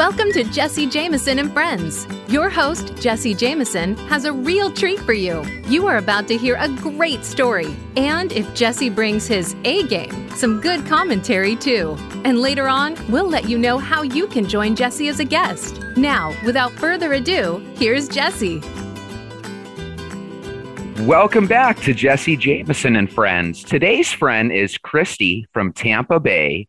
[0.00, 2.06] Welcome to Jesse Jameson and Friends.
[2.26, 5.44] Your host, Jesse Jameson, has a real treat for you.
[5.66, 7.76] You are about to hear a great story.
[7.98, 11.98] And if Jesse brings his A game, some good commentary too.
[12.24, 15.82] And later on, we'll let you know how you can join Jesse as a guest.
[15.98, 18.62] Now, without further ado, here's Jesse.
[21.00, 23.62] Welcome back to Jesse Jameson and Friends.
[23.62, 26.68] Today's friend is Kristi from Tampa Bay.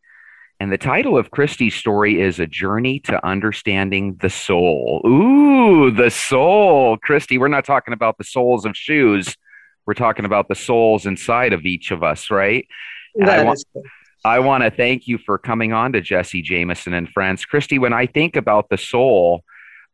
[0.62, 5.02] And the title of Kristi's story is A Journey to Understanding the Soul.
[5.08, 7.00] Ooh, the soul.
[7.00, 9.36] Kristi, we're not talking about the soles of shoes.
[9.88, 12.68] We're talking about the souls inside of each of us, right?
[13.26, 13.66] I, is
[14.24, 17.44] I want to thank you for coming on to Jesse Jameson and Friends.
[17.44, 19.44] Kristi, when I think about the soul,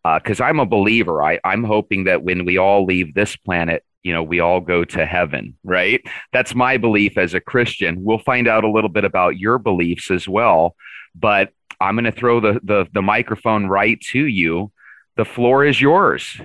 [0.04, 3.85] because uh, I'm a believer, I, I'm hoping that when we all leave this planet,
[4.03, 6.01] you know, we all go to heaven, right?
[6.31, 8.03] That's my belief as a Christian.
[8.03, 10.75] We'll find out a little bit about your beliefs as well.
[11.13, 11.51] But
[11.81, 14.71] I'm going to throw the, the, the microphone right to you.
[15.15, 16.39] The floor is yours.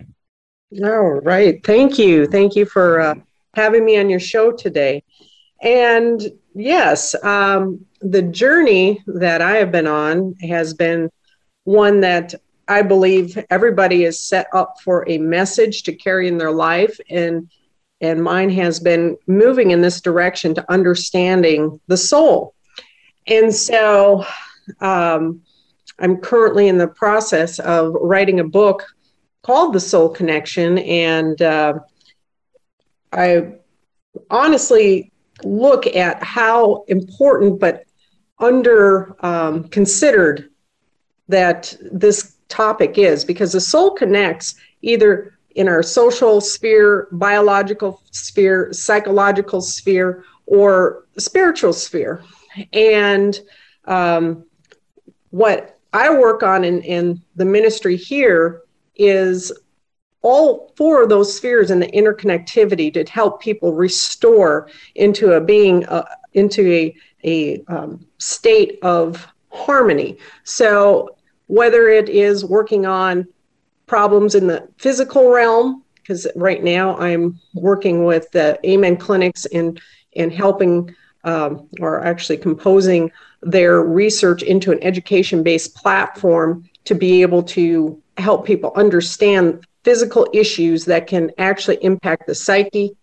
[0.83, 1.63] All right.
[1.65, 2.27] Thank you.
[2.27, 3.15] Thank you for uh,
[3.55, 5.03] having me on your show today.
[5.63, 6.21] And
[6.55, 11.11] yes, um, the journey that I have been on has been
[11.65, 12.35] one that
[12.73, 17.51] I believe everybody is set up for a message to carry in their life and
[18.01, 22.55] and mine has been moving in this direction to understanding the soul.
[23.29, 24.25] And so
[24.81, 25.43] um,
[26.01, 28.85] I'm currently in the process of writing a book
[29.43, 30.79] called The Soul Connection.
[30.79, 31.75] And uh,
[33.13, 33.53] I
[34.31, 35.13] honestly
[35.45, 37.85] look at how important but
[38.41, 40.49] under um, considered
[41.29, 48.73] that this topic is because the soul connects either in our social sphere, biological sphere,
[48.73, 52.23] psychological sphere, or spiritual sphere.
[52.73, 53.41] And
[53.87, 54.45] um,
[55.31, 58.63] what I work on in, in the ministry here
[58.97, 59.53] is
[60.23, 65.85] all four of those spheres and the interconnectivity to help people restore into a being,
[65.87, 66.05] uh,
[66.35, 70.19] into a, a um, state of harmony.
[70.45, 71.17] So
[71.47, 73.27] whether it is working on
[73.87, 79.81] problems in the physical realm, because right now I'm working with the Amen clinics and
[80.17, 80.95] and helping
[81.25, 83.11] um, or actually composing
[83.43, 90.85] their research into an education-based platform to be able to help people understand physical issues
[90.85, 92.97] that can actually impact the psyche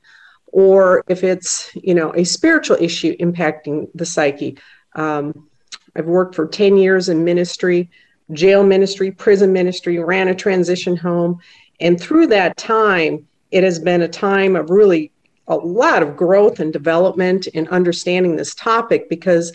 [0.48, 4.58] or if it's you know a spiritual issue impacting the psyche.
[4.96, 5.48] Um,
[5.96, 7.90] i've worked for 10 years in ministry
[8.32, 11.40] jail ministry, prison ministry, ran a transition home.
[11.80, 15.12] And through that time, it has been a time of really
[15.48, 19.52] a lot of growth and development in understanding this topic because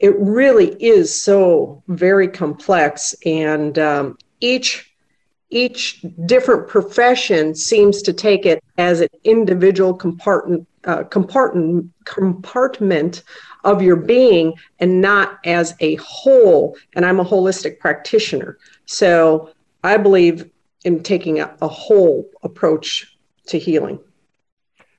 [0.00, 4.92] it really is so very complex and um, each
[5.50, 13.22] each different profession seems to take it as an individual compartment uh, compartment compartment
[13.66, 16.76] of your being and not as a whole.
[16.94, 18.56] And I'm a holistic practitioner.
[18.86, 19.50] So
[19.84, 20.48] I believe
[20.84, 23.18] in taking a, a whole approach
[23.48, 23.98] to healing.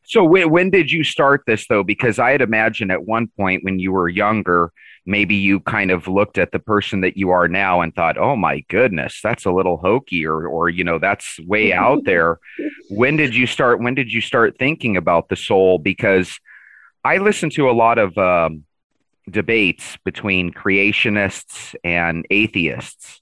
[0.03, 1.83] So when, when did you start this though?
[1.83, 4.71] Because I had imagined at one point when you were younger,
[5.05, 8.35] maybe you kind of looked at the person that you are now and thought, "Oh
[8.35, 12.39] my goodness, that's a little hokey," or, or you know, that's way out there.
[12.89, 13.81] when did you start?
[13.81, 15.77] When did you start thinking about the soul?
[15.77, 16.39] Because
[17.07, 18.65] I listen to a lot of um,
[19.29, 23.21] debates between creationists and atheists.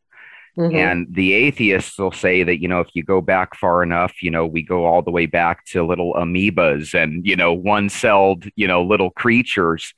[0.58, 0.76] Mm-hmm.
[0.76, 4.32] And the atheists will say that, you know, if you go back far enough, you
[4.32, 8.46] know, we go all the way back to little amoebas and, you know, one celled,
[8.56, 9.94] you know, little creatures.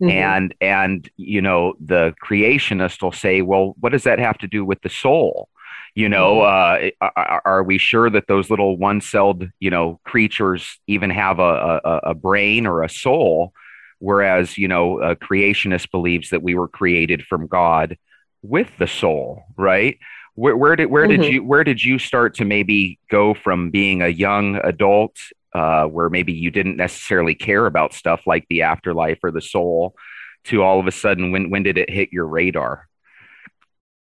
[0.00, 0.10] Mm-hmm.
[0.10, 4.64] And, and, you know, the creationist will say, well, what does that have to do
[4.64, 5.50] with the soul?
[5.96, 10.78] You know, uh, are, are, we sure that those little one celled, you know, creatures
[10.86, 13.54] even have a, a, a brain or a soul?
[13.98, 17.96] Whereas, you know, a creationist believes that we were created from God
[18.42, 19.98] with the soul, right?
[20.34, 21.22] Where, where did where mm-hmm.
[21.22, 25.16] did you where did you start to maybe go from being a young adult,
[25.54, 29.96] uh, where maybe you didn't necessarily care about stuff like the afterlife or the soul,
[30.44, 32.86] to all of a sudden when when did it hit your radar?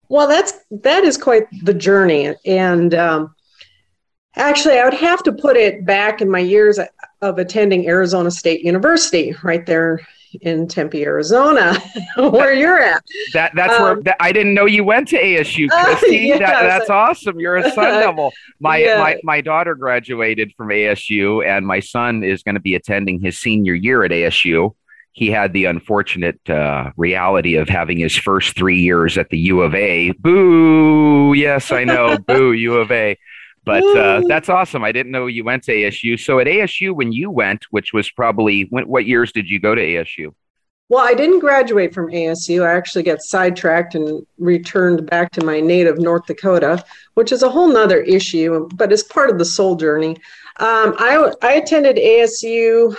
[0.08, 3.34] Well, that's that is quite the journey, and um,
[4.36, 6.78] actually, I would have to put it back in my years
[7.20, 10.00] of attending Arizona State University, right there
[10.42, 11.78] in Tempe, Arizona,
[12.16, 13.02] where you're at.
[13.32, 16.32] That that's um, where that, I didn't know you went to ASU, Kristi.
[16.32, 17.40] Uh, yeah, that, that's so, awesome.
[17.40, 18.32] You're a Sun Devil.
[18.60, 18.98] My yeah.
[18.98, 23.38] my my daughter graduated from ASU, and my son is going to be attending his
[23.38, 24.74] senior year at ASU.
[25.18, 29.62] He had the unfortunate uh, reality of having his first three years at the U
[29.62, 30.12] of A.
[30.12, 31.32] Boo!
[31.32, 32.18] Yes, I know.
[32.28, 33.18] Boo, U of A.
[33.64, 34.84] But uh, that's awesome.
[34.84, 36.20] I didn't know you went to ASU.
[36.20, 39.82] So at ASU, when you went, which was probably what years did you go to
[39.82, 40.32] ASU?
[40.88, 42.64] Well, I didn't graduate from ASU.
[42.64, 47.50] I actually got sidetracked and returned back to my native North Dakota, which is a
[47.50, 50.10] whole nother issue, but it's part of the soul journey.
[50.60, 52.96] Um, I, I attended ASU,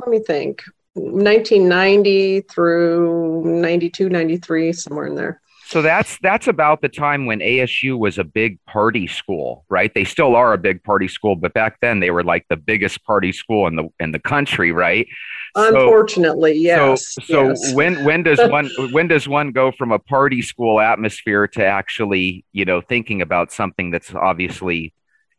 [0.00, 0.62] let me think,
[0.94, 5.40] 1990 through 92, 93, somewhere in there.
[5.72, 9.90] So that's that's about the time when ASU was a big party school, right?
[9.94, 13.02] They still are a big party school, but back then they were like the biggest
[13.04, 15.08] party school in the in the country, right?
[15.54, 17.14] Unfortunately, so, yes.
[17.14, 17.72] So, so yes.
[17.72, 22.44] when when does one when does one go from a party school atmosphere to actually,
[22.52, 24.92] you know, thinking about something that's obviously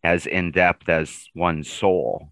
[0.04, 2.32] as in depth as one's soul?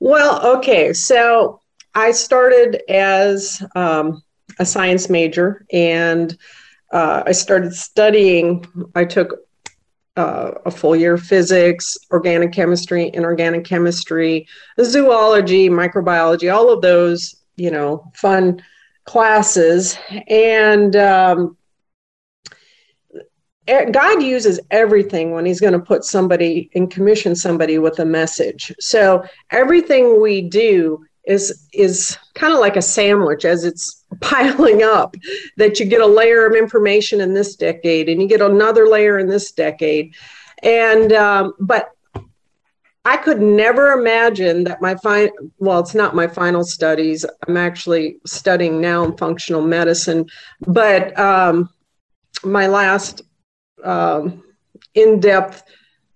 [0.00, 1.60] Well, okay, so
[1.94, 4.22] I started as um,
[4.58, 6.36] a science major and
[6.92, 8.66] uh, I started studying.
[8.94, 9.40] I took
[10.16, 14.48] uh, a full year of physics, organic chemistry, inorganic chemistry,
[14.82, 18.60] zoology, microbiology, all of those, you know, fun
[19.04, 19.96] classes.
[20.28, 21.56] And um,
[23.66, 28.74] God uses everything when He's going to put somebody and commission somebody with a message.
[28.80, 35.14] So everything we do is is kind of like a sandwich as it's piling up
[35.58, 39.18] that you get a layer of information in this decade and you get another layer
[39.18, 40.14] in this decade.
[40.62, 41.90] And um, but
[43.04, 47.24] i could never imagine that my final well it's not my final studies.
[47.46, 50.26] I'm actually studying now in functional medicine.
[50.66, 51.68] But um,
[52.42, 53.22] my last
[53.84, 54.42] um,
[54.94, 55.62] in-depth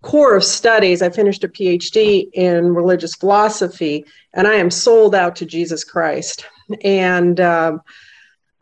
[0.02, 4.04] core of studies, I finished a PhD in religious philosophy,
[4.34, 6.46] and I am sold out to Jesus Christ.
[6.82, 7.80] And um,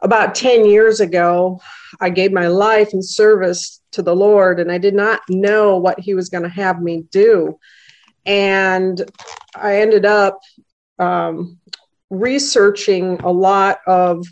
[0.01, 1.61] about 10 years ago,
[2.01, 5.99] I gave my life in service to the Lord, and I did not know what
[5.99, 7.59] He was going to have me do.
[8.27, 9.11] And
[9.55, 10.41] I ended up
[10.99, 11.59] um,
[12.11, 14.27] researching a lot of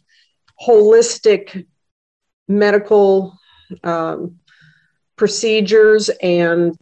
[0.63, 1.67] holistic
[2.49, 3.39] medical
[3.83, 4.39] um,
[5.17, 6.79] procedures and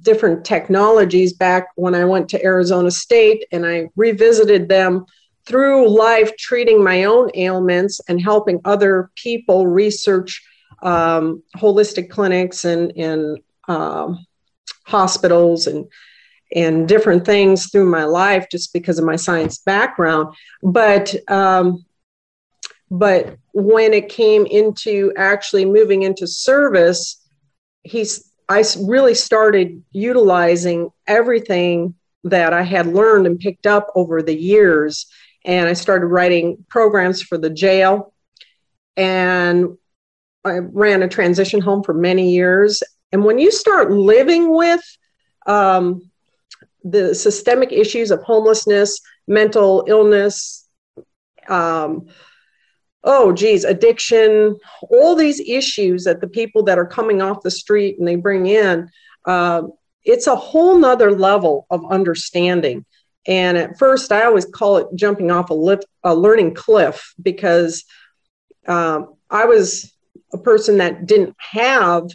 [0.00, 5.04] different technologies back when I went to Arizona State and I revisited them
[5.44, 10.42] through life, treating my own ailments and helping other people research
[10.82, 14.24] um, holistic clinics and, and um,
[14.84, 15.86] hospitals and
[16.54, 20.34] and different things through my life just because of my science background.
[20.62, 21.84] But um,
[22.90, 27.26] but when it came into actually moving into service,
[27.84, 31.94] he's I really started utilizing everything
[32.24, 35.06] that I had learned and picked up over the years.
[35.44, 38.12] And I started writing programs for the jail.
[38.96, 39.76] And
[40.44, 42.82] I ran a transition home for many years.
[43.12, 44.82] And when you start living with
[45.46, 46.10] um,
[46.84, 50.68] the systemic issues of homelessness, mental illness,
[51.48, 52.06] um,
[53.04, 54.56] oh geez addiction
[54.90, 58.46] all these issues that the people that are coming off the street and they bring
[58.46, 58.88] in
[59.26, 59.62] uh,
[60.04, 62.84] it's a whole nother level of understanding.
[63.26, 67.84] And at first i always call it jumping off a, lip, a learning cliff because
[68.66, 69.92] um, i was
[70.32, 72.08] a person that didn't have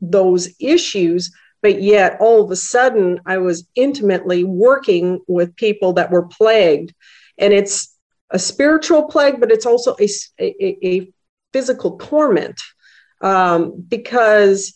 [0.00, 6.10] those issues but yet all of a sudden i was intimately working with people that
[6.10, 6.94] were plagued.
[7.36, 7.97] And it's
[8.30, 10.08] a spiritual plague, but it's also a,
[10.40, 11.12] a, a
[11.52, 12.60] physical torment.
[13.20, 14.74] Um, because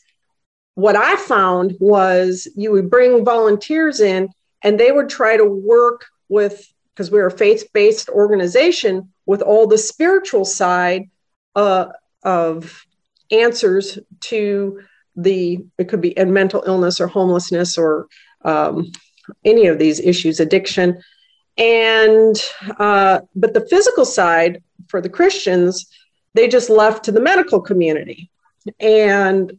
[0.74, 4.28] what I found was you would bring volunteers in
[4.62, 9.66] and they would try to work with, because we're a faith based organization, with all
[9.66, 11.10] the spiritual side
[11.54, 11.86] uh,
[12.22, 12.84] of
[13.30, 14.80] answers to
[15.14, 18.08] the, it could be in mental illness or homelessness or
[18.44, 18.90] um,
[19.44, 21.00] any of these issues, addiction
[21.58, 22.36] and
[22.78, 25.86] uh, but the physical side for the christians
[26.34, 28.30] they just left to the medical community.
[28.80, 29.58] And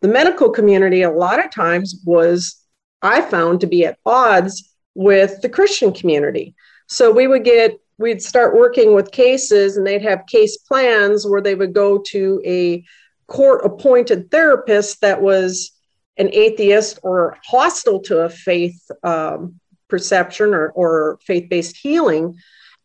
[0.00, 2.56] the medical community a lot of times was
[3.02, 6.54] i found to be at odds with the christian community.
[6.86, 11.40] So we would get we'd start working with cases and they'd have case plans where
[11.40, 12.84] they would go to a
[13.26, 15.72] court appointed therapist that was
[16.16, 22.36] an atheist or hostile to a faith um, perception or, or faith based healing,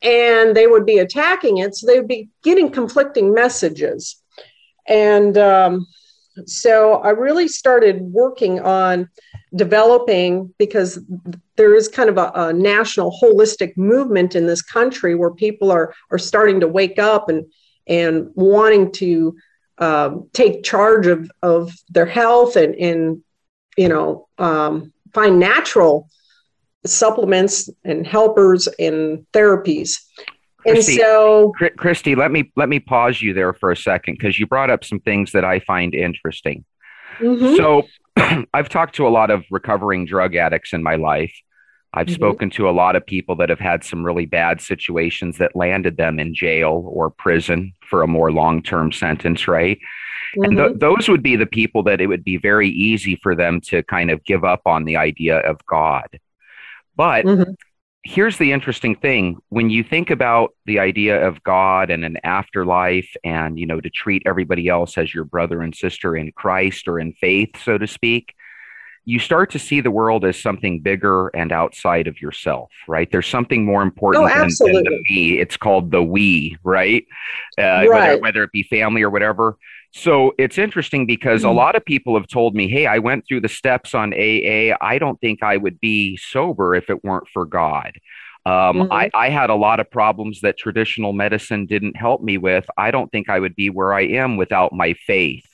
[0.01, 1.75] and they would be attacking it.
[1.75, 4.21] So they would be getting conflicting messages.
[4.87, 5.87] And um,
[6.45, 9.09] so I really started working on
[9.55, 10.99] developing because
[11.55, 15.93] there is kind of a, a, national holistic movement in this country where people are
[16.09, 17.45] are starting to wake up and
[17.85, 19.35] and wanting to
[19.77, 23.23] um, take charge of of their health and and
[23.77, 26.09] you know um, find natural
[26.85, 29.97] supplements and helpers and therapies
[30.65, 34.39] Kristi, and so Kristi, let me let me pause you there for a second because
[34.39, 36.63] you brought up some things that I find interesting.
[37.19, 37.55] Mm-hmm.
[37.55, 37.87] So
[38.53, 41.33] I've talked to a lot of recovering drug addicts in my life.
[41.93, 42.15] I've mm-hmm.
[42.15, 45.97] spoken to a lot of people that have had some really bad situations that landed
[45.97, 49.77] them in jail or prison for a more long term sentence, right?
[50.37, 50.43] Mm-hmm.
[50.43, 53.59] And th- those would be the people that it would be very easy for them
[53.65, 56.07] to kind of give up on the idea of God.
[56.95, 57.51] But mm-hmm.
[58.03, 59.37] here's the interesting thing.
[59.49, 63.89] When you think about the idea of god and an afterlife and you know to
[63.89, 67.87] treat everybody else as your brother and sister in christ or in faith so to
[67.87, 68.33] speak
[69.05, 73.11] you start to see the world as something bigger and outside of yourself right?
[73.11, 75.39] There's something more important oh, than, than, the me.
[75.39, 77.05] It's called the we right,
[77.57, 77.89] uh, right.
[77.89, 79.57] Whether, whether it be family or whatever
[79.93, 83.41] so it's interesting because a lot of people have told me, hey, I went through
[83.41, 84.75] the steps on AA.
[84.81, 87.93] I don't think I would be sober if it weren't for God.
[88.45, 88.91] Um, mm-hmm.
[88.91, 92.65] I, I had a lot of problems that traditional medicine didn't help me with.
[92.75, 95.45] I don't think I would be where I am without my faith.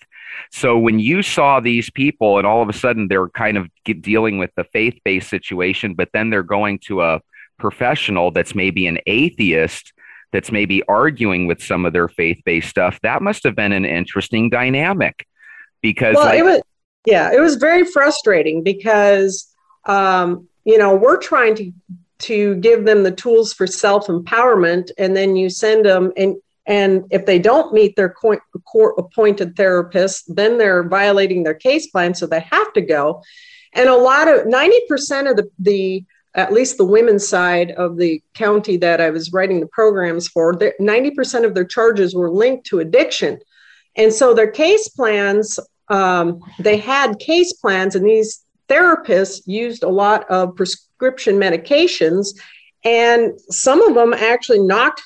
[0.52, 4.38] So when you saw these people and all of a sudden they're kind of dealing
[4.38, 7.22] with the faith based situation, but then they're going to a
[7.60, 9.92] professional that's maybe an atheist
[10.32, 13.86] that's maybe arguing with some of their faith based stuff, that must have been an
[13.86, 15.26] interesting dynamic
[15.82, 16.62] because well, like, it was
[17.06, 19.54] yeah, it was very frustrating because
[19.86, 21.72] um, you know we're trying to
[22.20, 26.36] to give them the tools for self empowerment, and then you send them and
[26.70, 28.44] and if they don't meet their court
[29.00, 33.24] appointed therapist, then they're violating their case plan, so they have to go.
[33.74, 36.04] And a lot of 90% of the, the
[36.36, 40.54] at least the women's side of the county that I was writing the programs for,
[40.54, 43.40] 90% of their charges were linked to addiction.
[43.96, 49.90] And so their case plans, um, they had case plans, and these therapists used a
[49.90, 52.28] lot of prescription medications.
[52.84, 55.02] And some of them actually knocked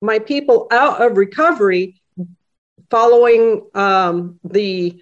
[0.00, 2.00] my people out of recovery
[2.88, 5.00] following um, the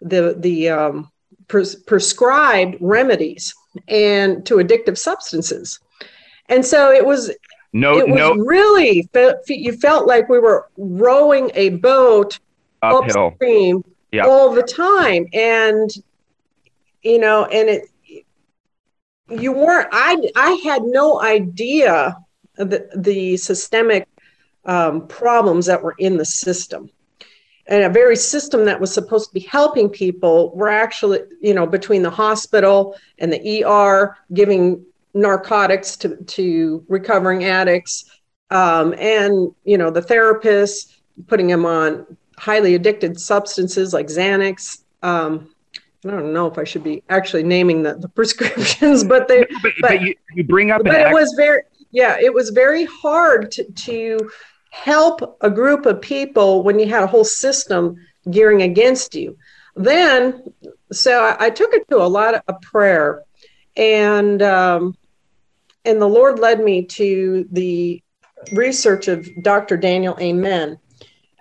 [0.00, 1.10] the the um,
[1.48, 3.52] pres- prescribed remedies
[3.88, 5.80] and to addictive substances.
[6.48, 7.32] And so it was
[7.72, 8.34] no, it was no.
[8.36, 9.08] really
[9.48, 12.38] you felt like we were rowing a boat
[12.82, 14.26] uphill upstream yep.
[14.26, 15.90] all the time, and
[17.02, 18.24] you know, and it
[19.28, 19.88] you weren't.
[19.92, 22.16] I I had no idea
[22.56, 24.08] the the systemic
[24.64, 26.90] um, problems that were in the system
[27.68, 31.66] and a very system that was supposed to be helping people were actually, you know,
[31.66, 38.04] between the hospital and the ER giving narcotics to, to recovering addicts,
[38.50, 40.94] um, and you know, the therapists
[41.26, 42.06] putting them on
[42.38, 44.82] highly addicted substances like Xanax.
[45.02, 45.52] Um,
[46.04, 49.40] I don't know if I should be actually naming the, the prescriptions, but they.
[49.40, 50.82] but, but, but you, you, bring up.
[50.84, 54.30] But it was very yeah, it was very hard to, to
[54.84, 57.96] help a group of people when you had a whole system
[58.30, 59.36] gearing against you.
[59.74, 60.42] Then,
[60.92, 63.22] so I, I took it to a lot of prayer,
[63.76, 64.96] and um,
[65.84, 68.02] and the Lord led me to the
[68.52, 69.76] research of Dr.
[69.76, 70.78] Daniel Amen.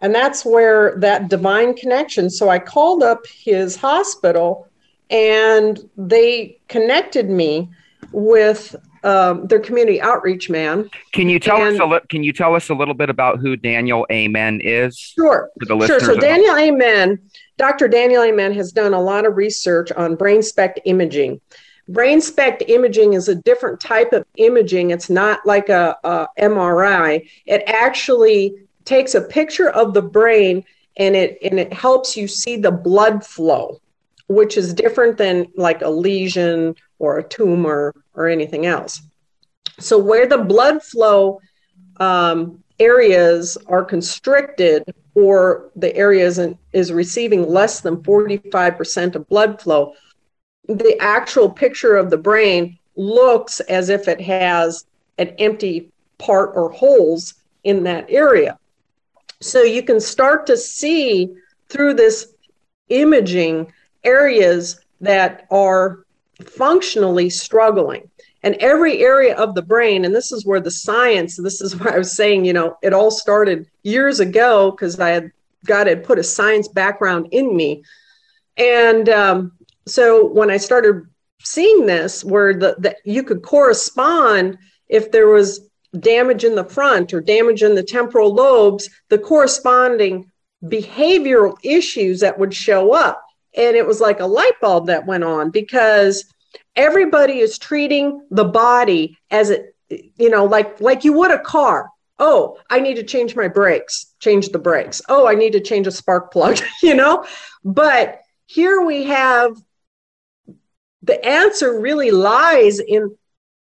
[0.02, 2.30] And that's where that divine connection.
[2.30, 4.68] So I called up his hospital
[5.10, 7.70] and they connected me
[8.12, 10.90] with um, their community outreach man.
[11.14, 13.40] Can you tell and, us a li- Can you tell us a little bit about
[13.40, 14.98] who Daniel Amen is?
[14.98, 15.50] Sure.
[15.86, 16.00] sure.
[16.00, 17.20] So Daniel Amen,
[17.58, 17.88] Dr.
[17.88, 21.40] Daniel Amen has done a lot of research on brain SPECT imaging.
[21.88, 24.90] Brain SPECT imaging is a different type of imaging.
[24.90, 27.30] It's not like a, a MRI.
[27.46, 30.64] It actually takes a picture of the brain
[30.98, 33.80] and it and it helps you see the blood flow,
[34.28, 39.02] which is different than like a lesion or a tumor or anything else.
[39.80, 41.40] So, where the blood flow
[41.98, 44.84] um, areas are constricted
[45.14, 49.94] or the areas in, is receiving less than 45% of blood flow,
[50.68, 54.86] the actual picture of the brain looks as if it has
[55.18, 58.58] an empty part or holes in that area.
[59.42, 61.34] So you can start to see
[61.70, 62.34] through this
[62.90, 63.72] imaging
[64.04, 66.05] areas that are
[66.44, 68.10] functionally struggling.
[68.44, 71.94] And every area of the brain, and this is where the science, this is where
[71.94, 75.32] I was saying, you know, it all started years ago because I had
[75.66, 77.84] God had put a science background in me.
[78.58, 79.52] And um,
[79.88, 81.08] so when I started
[81.42, 87.14] seeing this where the, the you could correspond if there was damage in the front
[87.14, 90.32] or damage in the temporal lobes, the corresponding
[90.64, 93.25] behavioral issues that would show up.
[93.56, 96.26] And it was like a light bulb that went on because
[96.76, 101.90] everybody is treating the body as it, you know, like like you would a car.
[102.18, 105.02] Oh, I need to change my brakes, change the brakes.
[105.10, 107.26] Oh, I need to change a spark plug, you know?
[107.64, 109.58] But here we have
[111.04, 113.16] the answer really lies in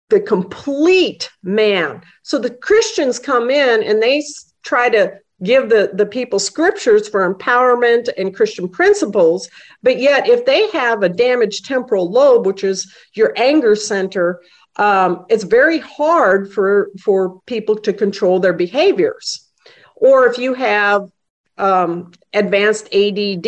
[0.10, 2.02] the complete man.
[2.24, 4.24] So the Christians come in and they
[4.64, 9.50] try to give the, the people scriptures for empowerment and Christian principles.
[9.84, 14.42] But yet, if they have a damaged temporal lobe, which is your anger center,
[14.78, 19.48] um, it's very hard for, for people to control their behaviors.
[19.96, 21.10] Or if you have
[21.58, 23.48] um, advanced ADD,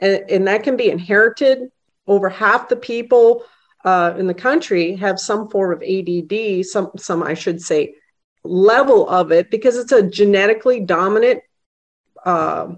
[0.00, 1.70] and, and that can be inherited,
[2.06, 3.44] over half the people
[3.84, 7.94] uh, in the country have some form of ADD, some, some I should say,
[8.46, 11.42] level of it, because it's a genetically dominant
[12.24, 12.74] uh,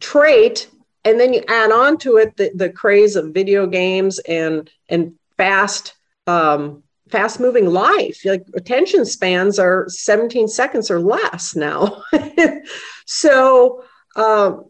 [0.00, 0.68] trait.
[1.04, 5.14] And then you add on to it the, the craze of video games and and
[5.36, 5.94] fast
[6.26, 8.24] um, fast moving life.
[8.24, 12.02] Like attention spans are 17 seconds or less now.
[13.06, 13.84] so
[14.16, 14.64] um,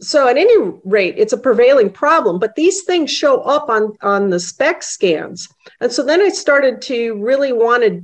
[0.00, 4.30] so at any rate it's a prevailing problem but these things show up on on
[4.30, 5.48] the spec scans
[5.80, 8.02] and so then i started to really want to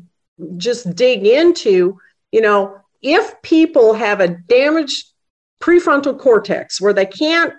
[0.56, 1.98] just dig into
[2.32, 5.12] you know if people have a damaged
[5.60, 7.54] prefrontal cortex where they can't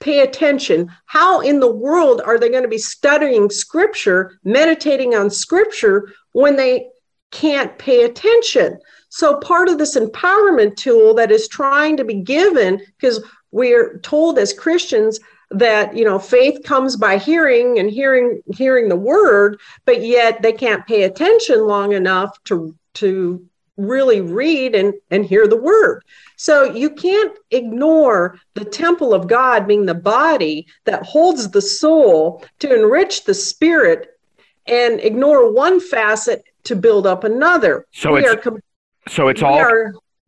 [0.00, 5.30] pay attention how in the world are they going to be studying scripture meditating on
[5.30, 6.86] scripture when they
[7.32, 8.78] can't pay attention?
[9.08, 14.38] So part of this empowerment tool that is trying to be given, because we're told
[14.38, 15.18] as Christians
[15.54, 20.52] that you know faith comes by hearing and hearing hearing the word, but yet they
[20.52, 23.44] can't pay attention long enough to to
[23.76, 26.04] really read and, and hear the word.
[26.36, 32.44] So you can't ignore the temple of God being the body that holds the soul
[32.58, 34.18] to enrich the spirit
[34.66, 37.86] and ignore one facet to build up another.
[37.92, 38.60] So we it's, com-
[39.08, 39.64] so it's all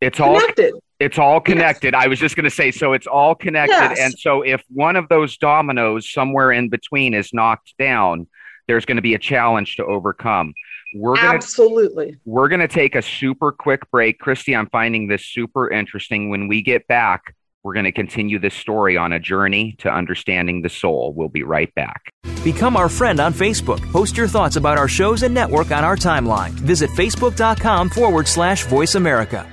[0.01, 0.73] it's all connected.
[0.99, 1.93] It's all connected.
[1.93, 2.03] Yes.
[2.05, 3.73] I was just going to say, so it's all connected.
[3.73, 3.99] Yes.
[3.99, 8.27] And so if one of those dominoes somewhere in between is knocked down,
[8.67, 10.53] there's going to be a challenge to overcome.
[10.93, 12.17] We're gonna, absolutely.
[12.23, 14.21] We're going to take a super quick break.
[14.21, 16.29] Kristi, I'm finding this super interesting.
[16.29, 20.61] When we get back, we're going to continue this story on a journey to understanding
[20.61, 21.13] the soul.
[21.15, 22.03] We'll be right back.
[22.43, 23.81] Become our friend on Facebook.
[23.91, 26.51] Post your thoughts about our shows and network on our timeline.
[26.51, 29.49] Visit facebook.com forward slash voice America.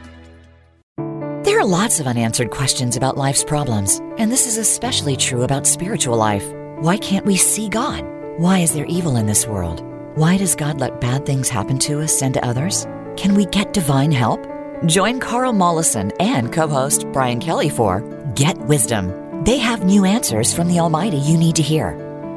[1.44, 5.66] There are lots of unanswered questions about life's problems, and this is especially true about
[5.66, 6.48] spiritual life.
[6.78, 8.04] Why can't we see God?
[8.38, 9.82] Why is there evil in this world?
[10.14, 12.86] Why does God let bad things happen to us and to others?
[13.16, 14.46] Can we get divine help?
[14.86, 18.02] Join Carl Mollison and co host Brian Kelly for
[18.36, 19.42] Get Wisdom.
[19.42, 21.88] They have new answers from the Almighty you need to hear.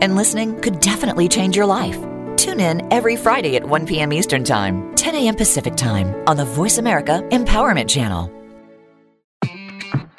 [0.02, 2.00] And listening could definitely change your life.
[2.38, 4.12] Tune in every Friday at 1 p.m.
[4.14, 5.36] Eastern Time, 10 a.m.
[5.36, 8.35] Pacific Time on the Voice America Empowerment Channel.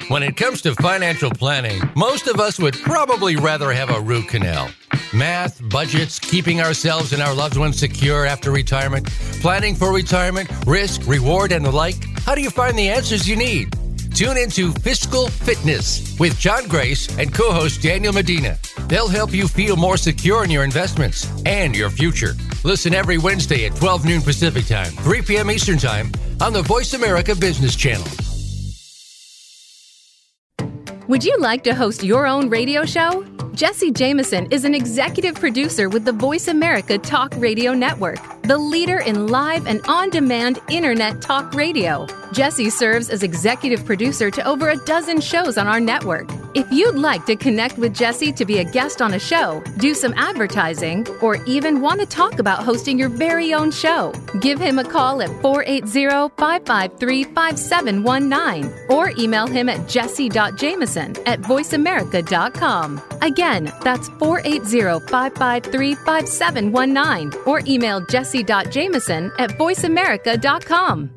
[0.09, 4.29] When it comes to financial planning, most of us would probably rather have a root
[4.29, 4.69] canal.
[5.13, 9.07] Math, budgets, keeping ourselves and our loved ones secure after retirement,
[9.41, 12.01] planning for retirement, risk, reward, and the like.
[12.19, 13.75] How do you find the answers you need?
[14.15, 18.57] Tune into Fiscal Fitness with John Grace and co host Daniel Medina.
[18.87, 22.33] They'll help you feel more secure in your investments and your future.
[22.63, 25.51] Listen every Wednesday at 12 noon Pacific Time, 3 p.m.
[25.51, 28.07] Eastern Time on the Voice America Business Channel.
[31.07, 33.23] Would you like to host your own radio show?
[33.57, 38.99] Jesse Jameson is an executive producer with the Voice America Talk Radio Network, the leader
[38.99, 42.05] in live and on demand internet talk radio.
[42.31, 46.29] Jesse serves as executive producer to over a dozen shows on our network.
[46.53, 49.95] If you'd like to connect with Jesse to be a guest on a show, do
[49.95, 54.77] some advertising, or even want to talk about hosting your very own show, give him
[54.77, 63.01] a call at 480 553 5719 or email him at jesse.jameson at voiceamerica.com.
[63.21, 63.46] Again,
[63.83, 71.16] that's 480 553 5719 or email jesse.jameson at voiceamerica.com.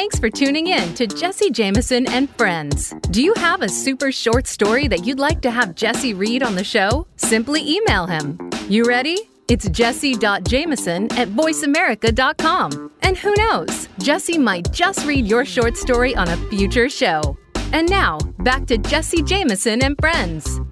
[0.00, 2.94] Thanks for tuning in to Jesse Jameson and Friends.
[3.10, 6.54] Do you have a super short story that you'd like to have Jesse read on
[6.54, 7.06] the show?
[7.16, 8.38] Simply email him.
[8.66, 9.28] You ready?
[9.48, 12.92] It's jesse.jameson at voiceamerica.com.
[13.02, 17.36] And who knows, Jesse might just read your short story on a future show.
[17.74, 20.62] And now, back to Jesse Jameson and Friends.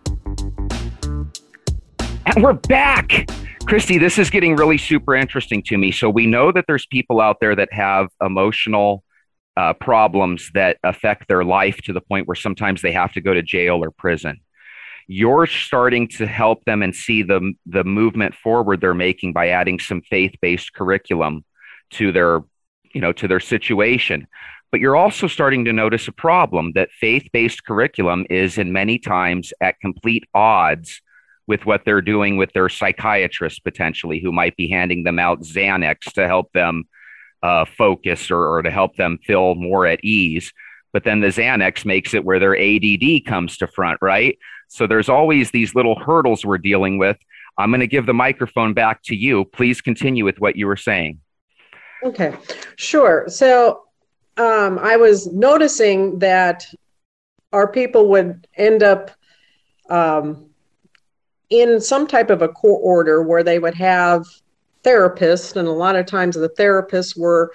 [2.25, 3.27] And we're back.
[3.69, 5.93] Kristi, this is getting really super interesting to me.
[5.93, 9.05] So we know that there's people out there that have emotional
[9.59, 13.35] uh, problems that affect their life to the point where sometimes they have to go
[13.35, 14.40] to jail or prison.
[15.09, 19.81] You're starting to help them and see the the movement forward they're making by adding
[19.81, 21.44] some faith-based curriculum
[21.90, 22.42] to their
[22.94, 24.29] you know to their situation.
[24.71, 29.53] But you're also starting to notice a problem that faith-based curriculum is in many times
[29.61, 31.01] at complete odds
[31.49, 36.12] with what they're doing with their psychiatrist potentially who might be handing them out Xanax
[36.12, 36.85] to help them
[37.42, 40.53] uh, focus or, or to help them feel more at ease.
[40.92, 44.38] But then the Xanax makes it where their ADD comes to front, right?
[44.68, 47.16] So there's always these little hurdles we're dealing with.
[47.59, 49.44] I'm going to give the microphone back to you.
[49.44, 51.20] Please continue with what you were saying.
[52.05, 52.35] Okay,
[52.77, 53.24] sure.
[53.29, 53.85] So
[54.37, 56.64] um, I was noticing that
[57.53, 59.11] our people would end up
[59.90, 60.51] um,
[61.51, 64.27] in some type of a court order where they would have
[64.83, 67.53] therapist, and a lot of times the therapists were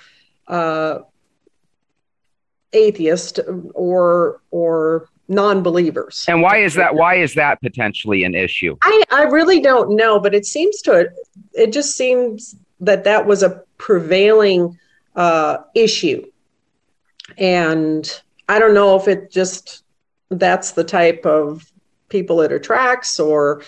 [0.48, 1.00] uh,
[2.74, 3.40] atheist
[3.74, 6.26] or or non-believers.
[6.28, 6.96] And why is that?
[6.96, 8.78] Why is that potentially an issue?
[8.82, 11.10] I I really don't know, but it seems to
[11.54, 14.78] it just seems that that was a prevailing
[15.16, 16.26] uh, issue,
[17.38, 19.84] and I don't know if it just
[20.30, 21.72] that's the type of
[22.10, 23.64] people it attracts or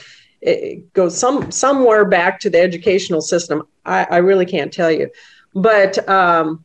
[0.45, 3.63] it goes some somewhere back to the educational system.
[3.85, 5.09] I, I really can't tell you,
[5.53, 6.63] but um,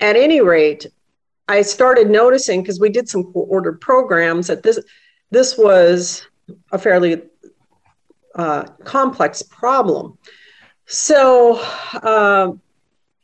[0.00, 0.86] at any rate,
[1.48, 4.80] I started noticing because we did some ordered programs that this
[5.30, 6.26] this was
[6.72, 7.22] a fairly
[8.34, 10.16] uh, complex problem.
[10.86, 11.60] So,
[12.02, 12.52] uh,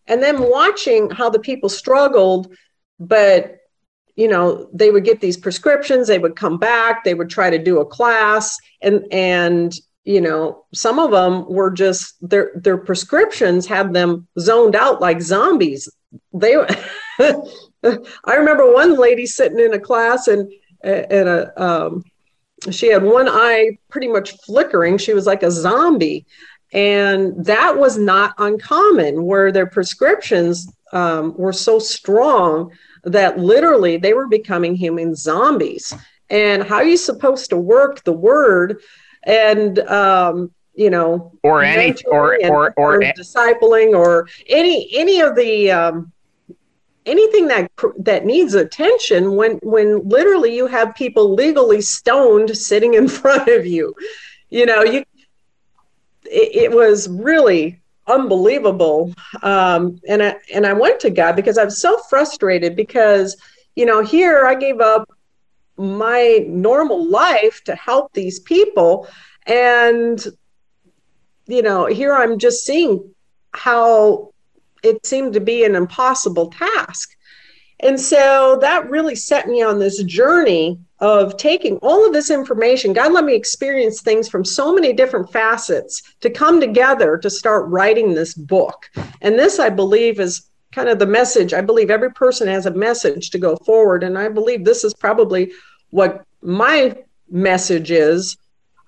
[0.07, 2.55] and then watching how the people struggled,
[3.01, 3.61] but
[4.17, 7.59] you know they would get these prescriptions they would come back they would try to
[7.59, 9.75] do a class and and
[10.07, 15.21] you know some of them were just their their prescriptions had them zoned out like
[15.21, 15.89] zombies.
[16.33, 16.57] They
[17.19, 20.51] i remember one lady sitting in a class and
[20.83, 22.05] and a um,
[22.71, 24.97] she had one eye pretty much flickering.
[24.99, 26.27] She was like a zombie.
[26.73, 32.73] And that was not uncommon where their prescriptions um, were so strong
[33.05, 35.93] that literally they were becoming human zombies.
[36.29, 38.81] And how are you supposed to work the word
[39.27, 45.35] and um, you know, or any or or, or, or discipling or any any of
[45.35, 46.13] the um,
[47.05, 53.09] anything that that needs attention when when literally you have people legally stoned sitting in
[53.21, 53.95] front of you.
[54.49, 55.05] You know you
[56.25, 59.13] it, it was really unbelievable.
[59.43, 63.37] Um, and i and i went to god because i was so frustrated because
[63.75, 65.11] you know here i gave up
[65.77, 69.09] my normal life to help these people
[69.47, 70.27] and
[71.47, 73.15] you know here i'm just seeing
[73.53, 74.31] how
[74.83, 77.17] it seemed to be an impossible task
[77.81, 82.95] and so that really set me on this journey of taking all of this information.
[82.95, 87.69] God let me experience things from so many different facets to come together to start
[87.69, 88.91] writing this book.
[89.21, 91.55] And this, I believe, is kind of the message.
[91.55, 94.03] I believe every person has a message to go forward.
[94.03, 95.53] And I believe this is probably
[95.91, 96.97] what my
[97.31, 98.37] message is,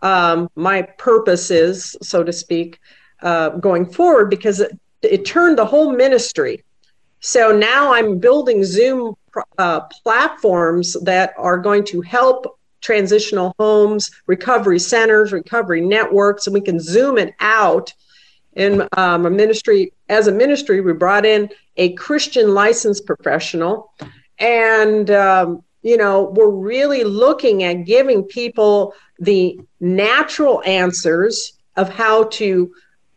[0.03, 2.79] um, my purpose is, so to speak,
[3.23, 6.63] uh, going forward, because it, it turned the whole ministry.
[7.21, 9.17] So now I'm building Zoom
[9.59, 16.61] uh, platforms that are going to help transitional homes, recovery centers, recovery networks, and we
[16.61, 17.93] can zoom it out
[18.59, 23.93] in um, a ministry as a ministry we brought in a christian licensed professional.
[24.39, 32.25] And um, you know we're really looking at giving people the natural answers of how
[32.25, 32.73] to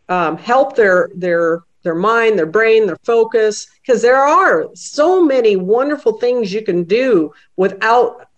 [0.08, 5.56] um, help their their their mind, their brain, their focus, because there are so many
[5.56, 8.28] wonderful things you can do without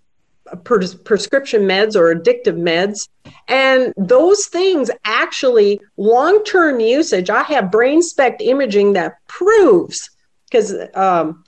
[0.65, 3.09] pres- prescription meds or addictive meds.
[3.49, 10.11] And those things actually, long term usage, I have brain SPECT imaging that proves,
[10.51, 11.45] because um,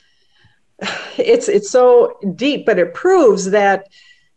[1.16, 3.88] it's, it's so deep, but it proves that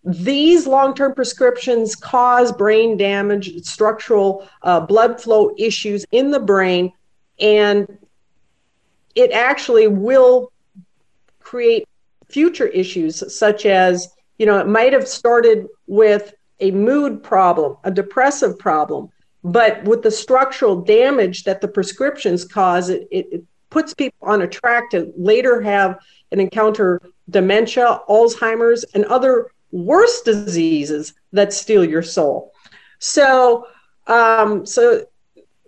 [0.03, 6.91] these long term prescriptions cause brain damage, structural uh, blood flow issues in the brain,
[7.39, 7.97] and
[9.15, 10.51] it actually will
[11.39, 11.85] create
[12.29, 17.91] future issues such as you know, it might have started with a mood problem, a
[17.91, 19.09] depressive problem,
[19.43, 24.41] but with the structural damage that the prescriptions cause, it, it, it puts people on
[24.41, 25.99] a track to later have
[26.31, 32.51] and encounter dementia, Alzheimer's, and other worse diseases that steal your soul.
[32.97, 33.67] So,
[34.07, 35.05] um, so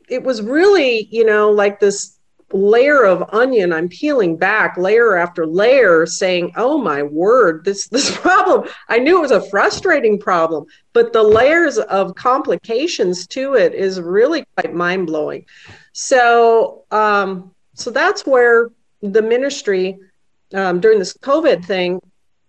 [0.10, 2.18] it was really, you know, like this
[2.54, 8.16] layer of onion i'm peeling back layer after layer saying oh my word this this
[8.18, 8.68] problem.
[8.90, 14.02] I knew it was a frustrating problem but the layers of complications to it is
[14.02, 15.46] really quite mind-blowing.
[15.94, 18.70] So um, so that's where
[19.02, 19.98] the ministry
[20.54, 22.02] um, during this covid thing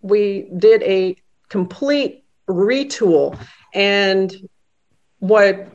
[0.02, 1.16] we did a
[1.48, 3.38] complete retool.
[3.74, 4.34] And
[5.20, 5.68] what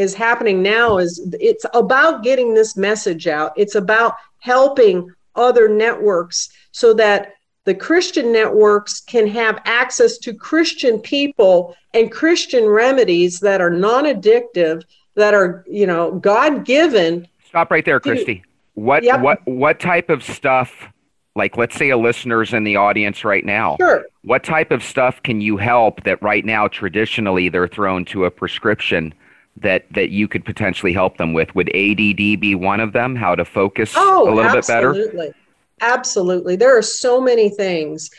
[0.00, 3.52] is happening now is it's about getting this message out.
[3.56, 7.34] It's about helping other networks so that
[7.66, 14.82] the Christian networks can have access to Christian people and Christian remedies that are non-addictive,
[15.14, 17.28] that are, you know, God-given.
[17.46, 18.42] Stop right there, Kristi.
[18.74, 19.20] What yep.
[19.20, 20.88] what what type of stuff
[21.36, 23.76] like let's say a listener's in the audience right now.
[23.78, 24.04] Sure.
[24.22, 28.30] What type of stuff can you help that right now traditionally they're thrown to a
[28.30, 29.12] prescription
[29.62, 31.54] that that you could potentially help them with?
[31.54, 33.16] Would ADD be one of them?
[33.16, 35.02] How to focus oh, a little absolutely.
[35.02, 35.34] bit better?
[35.80, 36.56] Absolutely.
[36.56, 38.10] There are so many things.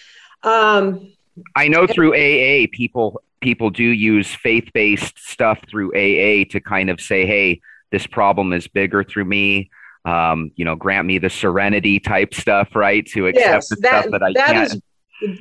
[0.43, 1.13] Um,
[1.56, 6.99] I know through AA people people do use faith-based stuff through AA to kind of
[6.99, 9.69] say, "Hey, this problem is bigger through me."
[10.04, 13.06] Um, you know, grant me the serenity type stuff, right?
[13.08, 14.73] To accept yes, the that, stuff that I that can't.
[14.73, 14.82] Is,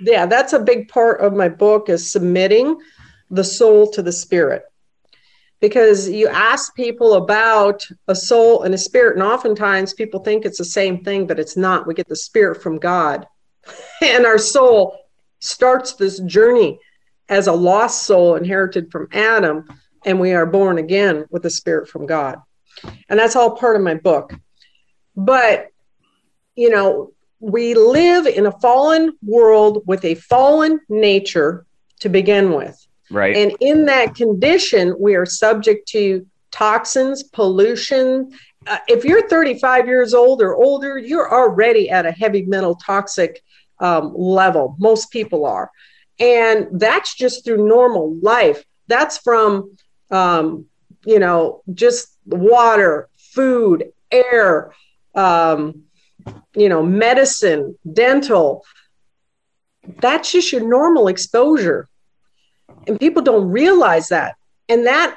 [0.03, 2.79] yeah, that's a big part of my book is submitting
[3.31, 4.65] the soul to the spirit
[5.61, 10.59] because you ask people about a soul and a spirit, and oftentimes people think it's
[10.59, 11.87] the same thing, but it's not.
[11.87, 13.27] We get the spirit from God,
[14.03, 14.99] and our soul
[15.41, 16.79] starts this journey
[17.29, 19.65] as a lost soul inherited from Adam,
[20.05, 22.39] and we are born again with the spirit from God.
[23.09, 24.35] And that's all part of my book.
[25.17, 25.69] But,
[26.57, 31.67] you know, we live in a fallen world with a fallen nature
[32.01, 32.77] to begin with.
[33.11, 33.37] Right.
[33.37, 38.33] And in that condition, we are subject to toxins, pollution.
[38.67, 43.43] Uh, if you're 35 years old or older, you're already at a heavy metal toxic
[43.81, 44.77] um, level.
[44.79, 45.71] Most people are.
[46.19, 48.63] And that's just through normal life.
[48.87, 49.77] That's from,
[50.11, 50.67] um,
[51.05, 54.73] you know, just water, food, air,
[55.15, 55.85] um,
[56.55, 58.65] you know, medicine, dental.
[60.01, 61.89] That's just your normal exposure.
[62.87, 64.37] And people don't realize that.
[64.69, 65.17] And that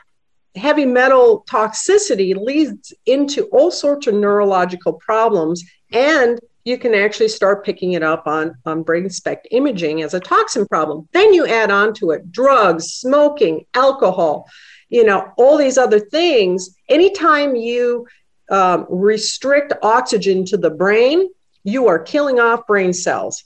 [0.56, 5.64] heavy metal toxicity leads into all sorts of neurological problems.
[5.92, 10.20] And you can actually start picking it up on, on brain SPECT imaging as a
[10.20, 11.08] toxin problem.
[11.12, 14.50] Then you add on to it drugs, smoking, alcohol,
[14.90, 16.76] you know, all these other things.
[16.88, 18.08] Anytime you
[18.50, 21.30] um, restrict oxygen to the brain,
[21.64, 23.44] you are killing off brain cells.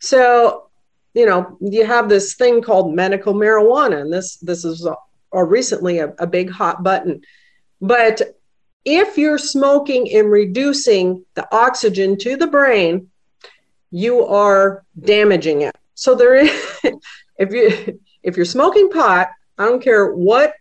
[0.00, 0.65] So
[1.16, 4.86] you know, you have this thing called medical marijuana, and this this is
[5.30, 7.22] or recently a, a big hot button.
[7.80, 8.20] But
[8.84, 13.10] if you're smoking and reducing the oxygen to the brain,
[13.90, 15.74] you are damaging it.
[15.94, 16.50] So there is,
[17.38, 20.52] if you if you're smoking pot, I don't care what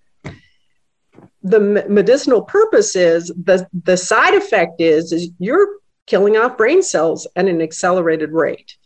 [1.43, 5.67] the medicinal purpose is, the the side effect is is you're
[6.05, 8.77] killing off brain cells at an accelerated rate.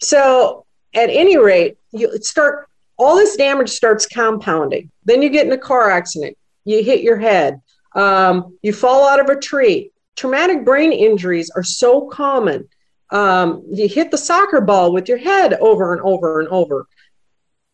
[0.00, 4.90] So at any rate, you start all this damage starts compounding.
[5.04, 7.60] Then you get in a car accident, you hit your head,
[7.94, 9.92] um, you fall out of a tree.
[10.16, 12.68] Traumatic brain injuries are so common.
[13.10, 16.86] Um, you hit the soccer ball with your head over and over and over.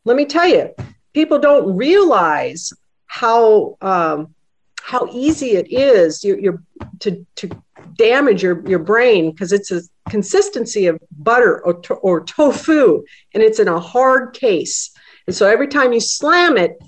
[0.05, 0.75] Let me tell you,
[1.15, 2.73] people don't realize
[3.07, 4.35] how um,
[4.81, 6.63] how easy it is you,
[7.01, 7.51] to to
[7.97, 13.43] damage your, your brain because it's a consistency of butter or, to, or tofu and
[13.43, 14.91] it's in a hard case.
[15.27, 16.79] And so every time you slam it,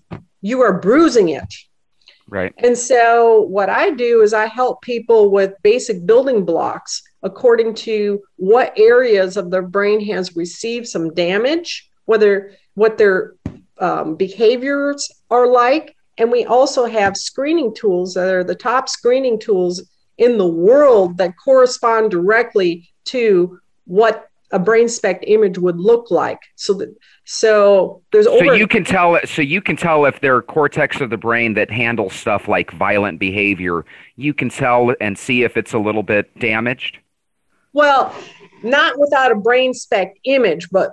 [0.43, 1.53] you are bruising it.
[2.29, 2.53] Right.
[2.59, 8.21] And so what I do is I help people with basic building blocks according to
[8.37, 13.35] what areas of their brain has received some damage, whether what their
[13.79, 15.95] um, behaviors are like.
[16.19, 21.19] And we also have screening tools that are the top screening tools in the world
[21.19, 26.39] that correspond directly to what a brain spec image would look like.
[26.55, 30.37] So that so there's over- so you can tell so you can tell if there
[30.37, 33.85] are cortex of the brain that handles stuff like violent behavior.
[34.17, 36.99] You can tell and see if it's a little bit damaged.
[37.73, 38.15] Well,
[38.63, 40.93] not without a brain spec image, but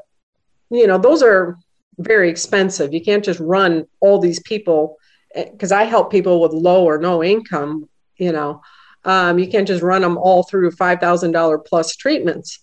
[0.70, 1.58] you know those are
[2.00, 2.94] very expensive.
[2.94, 4.98] You can't just run all these people
[5.36, 7.88] eh, because I help people with low or no income.
[8.18, 8.62] You know,
[9.06, 12.60] um, you can't just run them all through five thousand dollar plus treatments.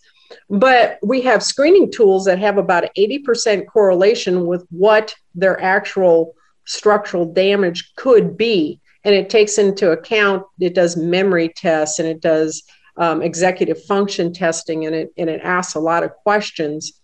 [0.48, 6.34] But we have screening tools that have about 80% correlation with what their actual
[6.66, 8.80] structural damage could be.
[9.04, 12.62] And it takes into account, it does memory tests and it does
[12.96, 17.00] um, executive function testing and it, and it asks a lot of questions.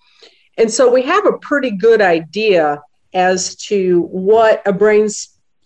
[0.58, 2.82] And so we have a pretty good idea
[3.14, 5.08] as to what a brain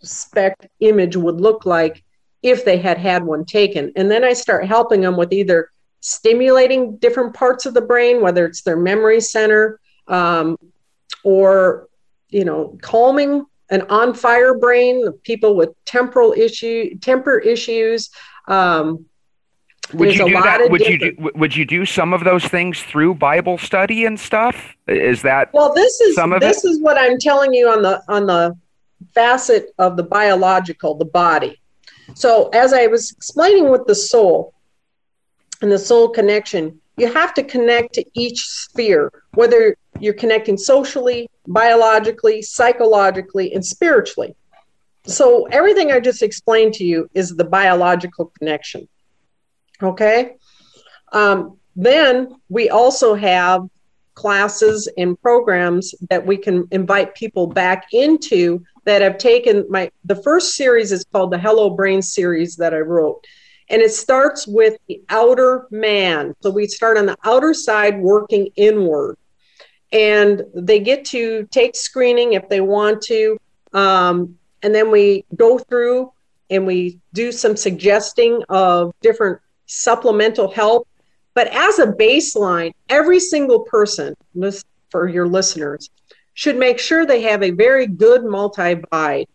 [0.02, 2.04] SPECT image would look like
[2.42, 3.92] if they had had one taken.
[3.96, 8.46] And then I start helping them with either stimulating different parts of the brain, whether
[8.46, 10.56] it's their memory center um,
[11.22, 11.88] or,
[12.28, 18.10] you know, calming an on fire brain, people with temporal issue, temper issues.
[18.48, 19.06] Um,
[19.92, 20.70] would you do that?
[20.70, 21.02] Would different...
[21.02, 24.74] you do, would you do some of those things through Bible study and stuff?
[24.86, 25.74] Is that well?
[25.74, 26.68] This is some of this it?
[26.68, 28.56] is what I'm telling you on the on the
[29.14, 31.59] facet of the biological, the body.
[32.14, 34.54] So as I was explaining with the soul,
[35.62, 41.28] and the soul connection, you have to connect to each sphere, whether you're connecting socially,
[41.46, 44.34] biologically, psychologically, and spiritually.
[45.06, 48.86] So, everything I just explained to you is the biological connection.
[49.82, 50.36] Okay.
[51.12, 53.66] Um, then we also have
[54.20, 60.20] classes and programs that we can invite people back into that have taken my the
[60.22, 63.24] first series is called the hello brain series that i wrote
[63.70, 66.34] and it starts with the outer man.
[66.42, 69.16] So we start on the outer side working inward.
[69.92, 73.38] And they get to take screening if they want to.
[73.72, 76.12] Um, and then we go through
[76.50, 80.88] and we do some suggesting of different supplemental help.
[81.34, 84.14] But as a baseline, every single person,
[84.90, 85.90] for your listeners,
[86.34, 89.26] should make sure they have a very good multivite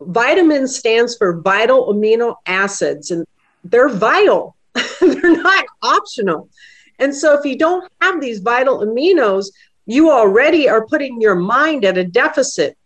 [0.00, 3.26] Vitamin stands for vital amino acids, and
[3.64, 4.54] they're vital.
[5.00, 6.48] they're not optional.
[6.98, 9.46] And so if you don't have these vital aminos,
[9.86, 12.76] you already are putting your mind at a deficit.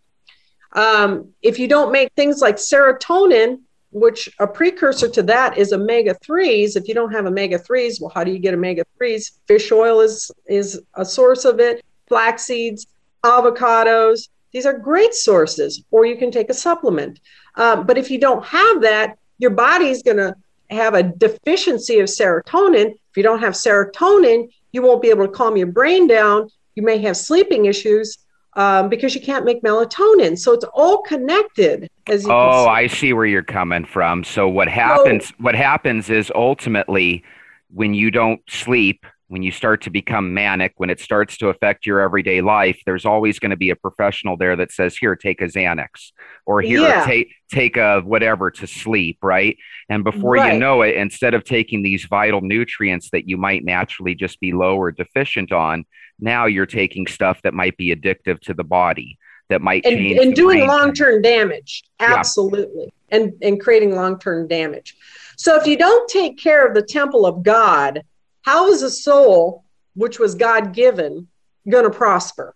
[0.71, 3.59] Um, if you don't make things like serotonin,
[3.93, 8.11] which a precursor to that is omega 3s, if you don't have omega 3s, well,
[8.13, 9.31] how do you get omega 3s?
[9.47, 12.87] Fish oil is, is a source of it, flax seeds,
[13.23, 17.19] avocados, these are great sources, or you can take a supplement.
[17.55, 20.35] Um, but if you don't have that, your body's going to
[20.69, 22.91] have a deficiency of serotonin.
[22.91, 26.49] If you don't have serotonin, you won't be able to calm your brain down.
[26.75, 28.19] You may have sleeping issues
[28.55, 30.37] um, because you can't make melatonin.
[30.37, 31.89] So it's all connected.
[32.07, 34.23] As oh, I see where you're coming from.
[34.23, 35.29] So what happens?
[35.29, 37.23] So, what happens is ultimately
[37.69, 41.87] when you don't sleep when you start to become manic, when it starts to affect
[41.87, 45.41] your everyday life, there's always going to be a professional there that says, "Here, take
[45.41, 46.11] a Xanax,"
[46.45, 47.03] or "Here, yeah.
[47.03, 49.57] take take a whatever to sleep." Right,
[49.89, 50.53] and before right.
[50.53, 54.51] you know it, instead of taking these vital nutrients that you might naturally just be
[54.51, 55.85] low or deficient on,
[56.23, 59.17] now you're taking stuff that might be addictive to the body,
[59.49, 61.83] that might and, change and doing long term damage.
[61.99, 63.17] Absolutely, yeah.
[63.17, 64.95] and and creating long term damage.
[65.35, 68.03] So if you don't take care of the temple of God
[68.43, 69.63] how is a soul,
[69.95, 71.27] which was God given,
[71.67, 72.55] going to prosper?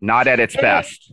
[0.00, 1.12] Not at its and, best.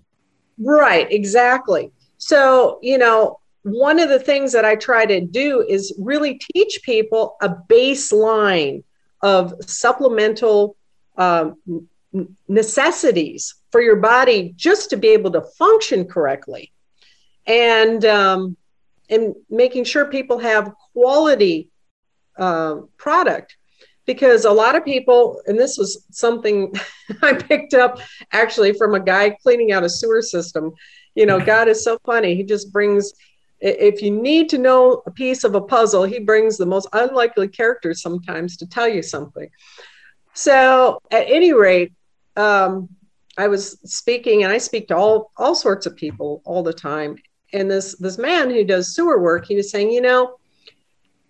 [0.59, 1.91] Right, exactly.
[2.17, 6.81] So, you know, one of the things that I try to do is really teach
[6.83, 8.83] people a baseline
[9.21, 10.75] of supplemental
[11.17, 11.57] um,
[12.47, 16.71] necessities for your body just to be able to function correctly
[17.47, 18.55] and um,
[19.09, 21.69] and making sure people have quality
[22.37, 23.57] uh, product
[24.05, 26.73] because a lot of people, and this was something
[27.21, 27.99] I picked up
[28.31, 30.71] actually from a guy cleaning out a sewer system.
[31.15, 32.35] You know, God is so funny.
[32.35, 33.13] He just brings,
[33.59, 37.47] if you need to know a piece of a puzzle, he brings the most unlikely
[37.47, 39.49] characters sometimes to tell you something.
[40.33, 41.93] So, at any rate,
[42.35, 42.89] um,
[43.37, 47.17] I was speaking, and I speak to all all sorts of people all the time,
[47.53, 50.37] and this this man who does sewer work, he was saying, you know,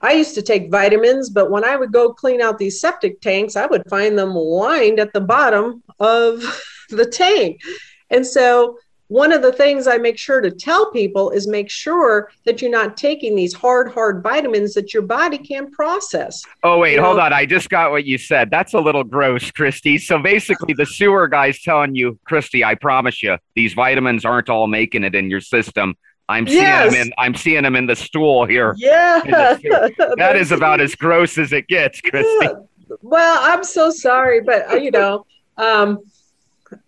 [0.01, 3.55] I used to take vitamins, but when I would go clean out these septic tanks,
[3.55, 6.43] I would find them lined at the bottom of
[6.89, 7.61] the tank.
[8.09, 8.77] And so
[9.07, 12.71] one of the things I make sure to tell people is make sure that you're
[12.71, 16.41] not taking these hard, hard vitamins that your body can't process.
[16.63, 17.33] Oh, wait, You hold know- on.
[17.33, 18.49] I just got what you said.
[18.49, 19.99] That's a little gross, Kristi.
[19.99, 24.67] So basically, the sewer guy's telling you, Kristi, I promise you, these vitamins aren't all
[24.67, 25.95] making it in your system.
[26.29, 26.93] I'm seeing Yes.
[26.93, 27.13] them in.
[27.17, 28.73] I'm seeing them in the stool here.
[28.79, 29.19] Yeah.
[29.25, 32.65] That is about as gross as it gets, Kristi.
[33.01, 35.25] Well, I'm so sorry, but uh, you know,
[35.57, 35.99] um,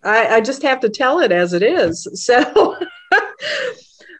[0.02, 2.06] I, I just have to tell it as it is.
[2.26, 2.76] So,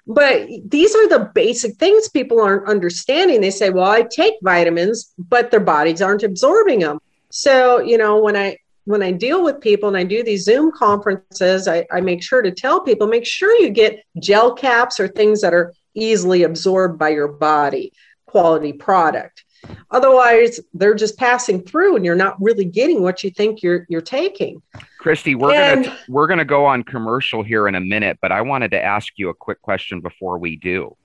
[0.06, 3.40] but these are the basic things people aren't understanding.
[3.40, 7.00] They say, well, I take vitamins, but their bodies aren't absorbing them.
[7.30, 10.70] So, you know, when I when I deal with people and I do these Zoom
[10.70, 15.08] conferences, I, I make sure to tell people, make sure you get gel caps or
[15.08, 17.92] things that are easily absorbed by your body,
[18.26, 19.44] quality product.
[19.90, 24.00] Otherwise, they're just passing through and you're not really getting what you think you're you're
[24.00, 24.62] taking.
[25.07, 28.40] Kristi, we're And- gonna we're gonna go on commercial here in a minute, but I
[28.42, 30.96] wanted to ask you a quick question before we do.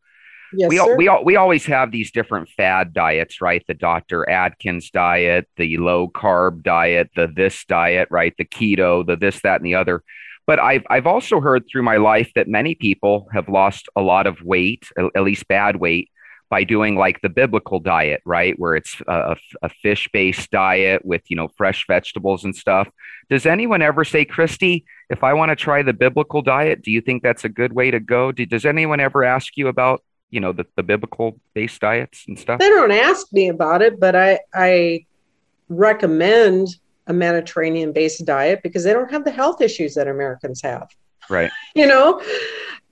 [0.53, 0.95] Yes, we, sir.
[0.97, 3.63] we, we always have these different fad diets, right?
[3.67, 4.29] The Dr.
[4.29, 8.33] Atkins diet, the low carb diet, the this diet, right?
[8.37, 10.03] The keto, the this, that, and the other.
[10.47, 14.27] But I've, I've also heard through my life that many people have lost a lot
[14.27, 16.09] of weight, at least bad weight,
[16.51, 18.59] by doing like the biblical diet, right?
[18.59, 22.89] Where it's a, a fish based diet with, you know, fresh vegetables and stuff.
[23.29, 26.99] Does anyone ever say, Kristi, if I want to try the biblical diet, do you
[26.99, 28.33] think that's a good way to go?
[28.33, 32.39] Do, does anyone ever ask you about you know the, the biblical based diets and
[32.39, 35.05] stuff they don't ask me about it, but I I
[35.69, 36.67] recommend
[37.07, 40.89] a Mediterranean based diet because they don't have the health issues that Americans have.
[41.29, 42.21] right You know,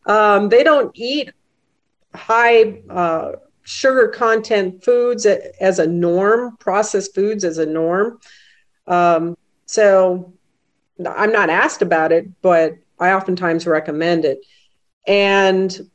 [0.05, 1.32] um, they don't eat
[2.14, 3.34] high uh,
[3.70, 8.20] sugar content foods as a norm, processed foods as a norm.
[8.88, 10.34] Um, so
[11.05, 14.39] I'm not asked about it, but I oftentimes recommend it.
[15.05, 15.88] And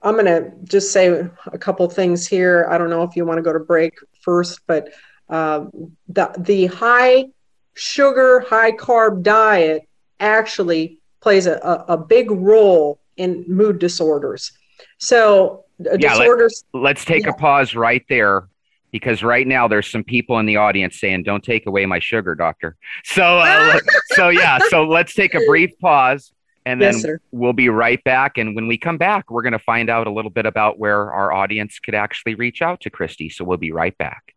[0.00, 1.08] I'm going to just say
[1.52, 2.66] a couple things here.
[2.70, 3.92] I don't know if you want to go to break
[4.22, 4.88] first, but
[5.28, 5.70] um,
[6.08, 7.26] the the high
[7.74, 9.82] sugar, high carb diet
[10.18, 14.52] actually plays a, a, a big role in mood disorders.
[14.98, 17.30] So uh, Yeah, Let, let's take Yeah.
[17.30, 18.48] a pause right there
[18.92, 22.34] because right now there's some people in the audience saying don't take away my sugar
[22.34, 23.78] doctor so uh,
[24.14, 26.32] so yeah so let's take a brief pause
[26.64, 29.58] and then Yes, we'll be right back and when we come back we're going to
[29.58, 33.30] find out a little bit about where our audience could actually reach out to kristi
[33.30, 34.32] so we'll be right back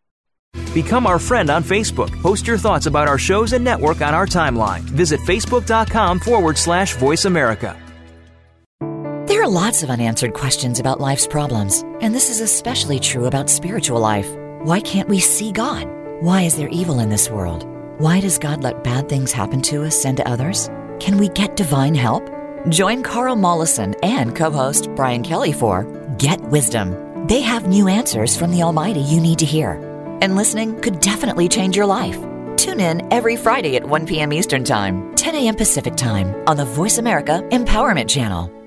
[0.74, 2.12] Become our friend on Facebook.
[2.22, 4.82] Post your thoughts about our shows and network on our timeline.
[4.82, 7.76] Visit facebook.com forward slash voice America.
[9.40, 13.50] There are lots of unanswered questions about life's problems, and this is especially true about
[13.50, 14.30] spiritual life.
[14.64, 15.88] Why can't we see God?
[16.20, 17.66] Why is there evil in this world?
[18.00, 20.70] Why does God let bad things happen to us and to others?
[21.00, 22.30] Can we get divine help?
[22.68, 25.86] Join Carl Mollison and co host Brian Kelly for
[26.18, 27.26] Get Wisdom.
[27.28, 29.76] They have new answers from the Almighty you need to hear.
[30.22, 32.20] And listening could definitely change your life.
[32.58, 34.34] Tune in every Friday at 1 p.m.
[34.34, 35.56] Eastern Time, 10 a.m.
[35.56, 38.59] Pacific Time on the Voice America Empowerment Channel.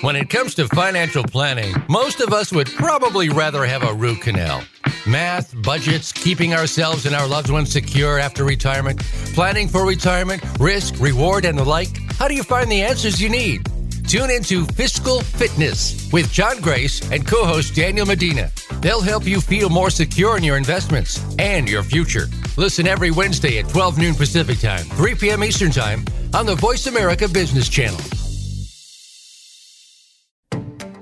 [0.00, 4.20] When it comes to financial planning, most of us would probably rather have a root
[4.20, 4.62] canal.
[5.06, 9.00] Math, budgets, keeping ourselves and our loved ones secure after retirement,
[9.34, 11.88] planning for retirement, risk, reward, and the like.
[12.18, 13.68] How do you find the answers you need?
[14.06, 18.50] Tune into Fiscal Fitness with John Grace and co host Daniel Medina.
[18.80, 22.26] They'll help you feel more secure in your investments and your future.
[22.56, 25.44] Listen every Wednesday at 12 noon Pacific Time, 3 p.m.
[25.44, 28.00] Eastern Time on the Voice America Business Channel.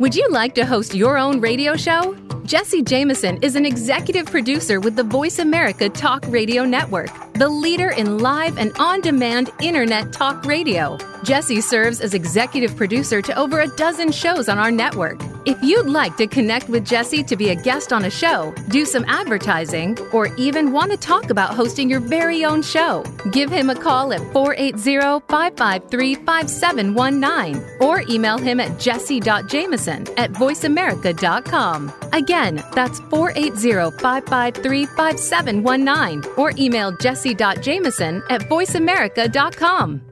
[0.03, 2.17] Would you like to host your own radio show?
[2.45, 7.91] Jesse Jameson is an executive producer with the Voice America Talk Radio Network, the leader
[7.91, 10.99] in live and on demand internet talk radio.
[11.25, 15.21] Jesse serves as executive producer to over a dozen shows on our network.
[15.45, 18.85] If you'd like to connect with Jesse to be a guest on a show, do
[18.85, 23.71] some advertising, or even want to talk about hosting your very own show, give him
[23.71, 31.93] a call at 480 553 5719 or email him at jesse.jameson at voiceamerica.com.
[32.13, 40.12] Again, that's 480 553 5719 or email jesse.jameson at voiceamerica.com.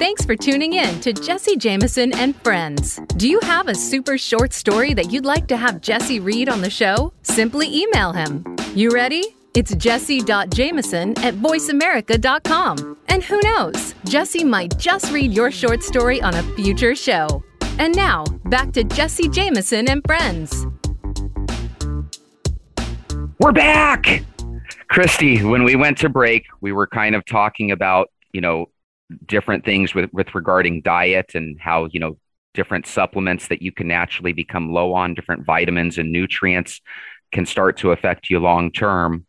[0.00, 2.98] Thanks for tuning in to Jesse Jameson and Friends.
[3.18, 6.62] Do you have a super short story that you'd like to have Jesse read on
[6.62, 7.12] the show?
[7.20, 8.42] Simply email him.
[8.74, 9.36] You ready?
[9.52, 12.96] It's jesse.jameson at voiceamerica.com.
[13.08, 17.44] And who knows, Jesse might just read your short story on a future show.
[17.78, 20.66] And now, back to Jesse Jameson and Friends.
[23.38, 24.24] We're back!
[24.90, 28.70] Kristi, when we went to break, we were kind of talking about, you know,
[29.26, 32.16] different things with, with regarding diet and how, you know,
[32.54, 36.80] different supplements that you can naturally become low on, different vitamins and nutrients
[37.32, 39.24] can start to affect you long term.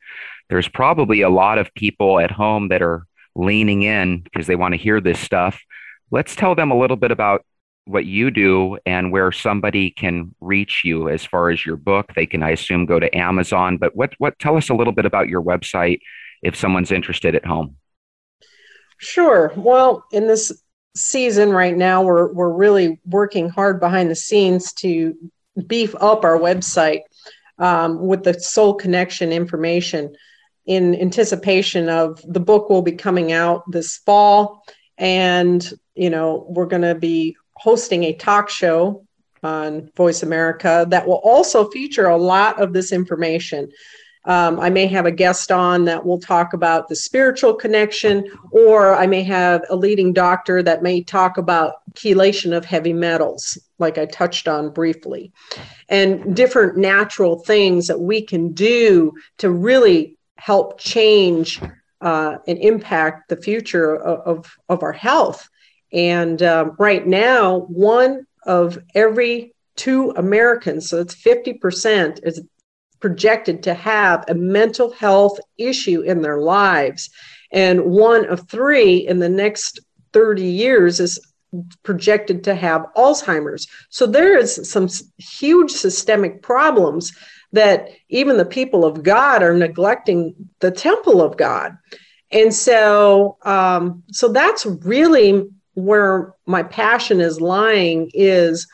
[0.49, 3.05] There's probably a lot of people at home that are
[3.35, 5.61] leaning in because they want to hear this stuff.
[6.09, 7.45] Let's tell them a little bit about
[7.85, 12.13] what you do and where somebody can reach you as far as your book.
[12.15, 13.77] They can, I assume, go to Amazon.
[13.77, 15.99] But what what tell us a little bit about your website
[16.41, 17.77] if someone's interested at home.
[19.01, 19.51] Sure.
[19.55, 20.51] Well, in this
[20.95, 25.15] season right now, we're we're really working hard behind the scenes to
[25.67, 27.01] beef up our website
[27.57, 30.15] um, with the soul connection information
[30.67, 34.63] in anticipation of the book will be coming out this fall
[34.99, 39.03] and you know we're going to be hosting a talk show
[39.41, 43.69] on voice america that will also feature a lot of this information
[44.25, 48.95] um, I may have a guest on that will talk about the spiritual connection, or
[48.95, 53.97] I may have a leading doctor that may talk about chelation of heavy metals, like
[53.97, 55.31] I touched on briefly,
[55.89, 61.59] and different natural things that we can do to really help change
[62.01, 65.47] uh, and impact the future of, of, our health.
[65.93, 72.41] And um, right now, one of every two Americans, so it's 50%, is
[73.01, 77.09] projected to have a mental health issue in their lives.
[77.51, 79.79] And one of three in the next
[80.13, 81.19] 30 years is
[81.83, 83.67] projected to have Alzheimer's.
[83.89, 84.87] So there is some
[85.17, 87.11] huge systemic problems
[87.51, 91.77] that even the people of God are neglecting the temple of God.
[92.31, 98.67] And so, um, so that's really where my passion is lying is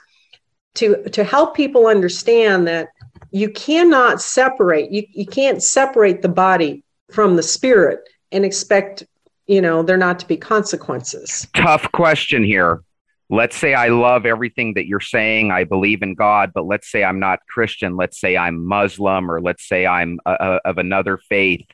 [0.76, 2.90] to to help people understand that
[3.38, 8.00] you cannot separate you, you can't separate the body from the spirit
[8.32, 9.06] and expect
[9.46, 11.48] you know there not to be consequences.
[11.56, 12.82] Tough question here.
[13.30, 17.04] Let's say i love everything that you're saying i believe in god but let's say
[17.04, 21.18] i'm not christian let's say i'm muslim or let's say i'm a, a, of another
[21.30, 21.66] faith.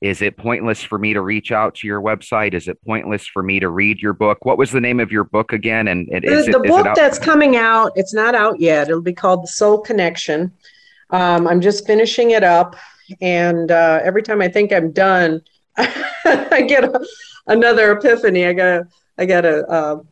[0.00, 2.54] Is it pointless for me to reach out to your website?
[2.54, 4.44] Is it pointless for me to read your book?
[4.44, 5.88] What was the name of your book again?
[5.88, 8.88] And, and the, the book that's coming out it's not out yet.
[8.88, 10.52] It'll be called the soul connection
[11.10, 12.76] um, I'm just finishing it up,
[13.20, 15.42] and uh, every time I think I'm done,
[15.76, 17.06] I get a,
[17.46, 18.46] another epiphany.
[18.46, 18.86] I got
[19.16, 20.02] I got to uh,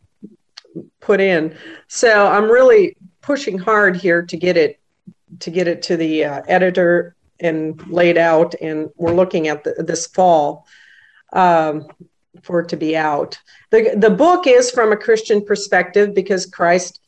[0.99, 1.57] put in.
[1.87, 4.79] So I'm really pushing hard here to get it
[5.39, 9.83] to get it to the uh, editor and laid out, and we're looking at the,
[9.83, 10.65] this fall
[11.33, 11.87] um,
[12.41, 13.37] for it to be out.
[13.69, 17.01] the The book is from a Christian perspective because Christ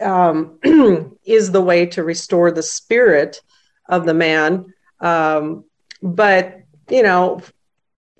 [0.00, 0.58] um,
[1.24, 3.40] is the way to restore the spirit
[3.88, 4.72] of the man.
[5.00, 5.64] Um,
[6.02, 7.40] but, you know,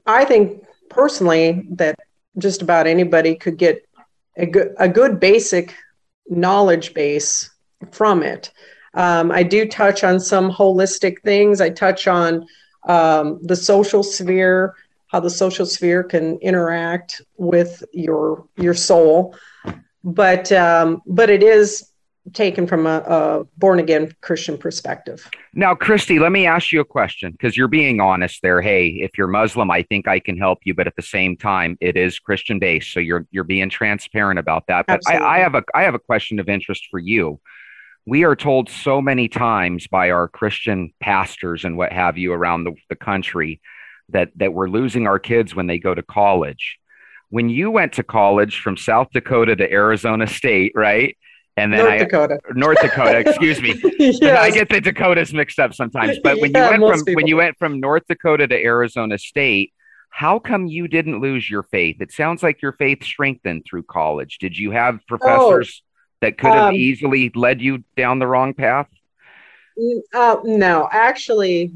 [0.06, 1.98] I think personally that
[2.38, 3.86] just about anybody could get
[4.36, 5.74] a good, a good basic
[6.28, 7.50] knowledge base
[7.92, 8.50] from it.
[8.94, 11.60] Um, I do touch on some holistic things.
[11.60, 12.46] I touch on
[12.88, 14.74] um, the social sphere,
[15.08, 19.34] how the social sphere can interact with your your soul
[20.04, 21.90] but um, but it is
[22.32, 25.28] taken from a, a born again Christian perspective.
[25.52, 28.62] Now, Kristi, let me ask you a question because you're being honest there.
[28.62, 31.76] Hey, if you're Muslim, I think I can help you, but at the same time,
[31.80, 34.86] it is Christian based, so you're you're being transparent about that.
[34.86, 37.40] But I, I have a I have a question of interest for you.
[38.06, 42.64] We are told so many times by our Christian pastors and what have you around
[42.64, 43.62] the, the country
[44.10, 46.78] that that we're losing our kids when they go to college
[47.34, 51.18] when you went to college from South Dakota to Arizona State, right?
[51.56, 52.38] And then North I, Dakota.
[52.52, 53.74] North Dakota, excuse me.
[53.98, 54.22] yes.
[54.22, 56.20] I get the Dakotas mixed up sometimes.
[56.22, 57.16] But when yeah, you went from people.
[57.16, 59.72] when you went from North Dakota to Arizona State,
[60.10, 61.96] how come you didn't lose your faith?
[61.98, 64.38] It sounds like your faith strengthened through college.
[64.38, 65.88] Did you have professors oh,
[66.20, 68.86] that could have um, easily led you down the wrong path?
[70.14, 71.72] Uh, no, actually,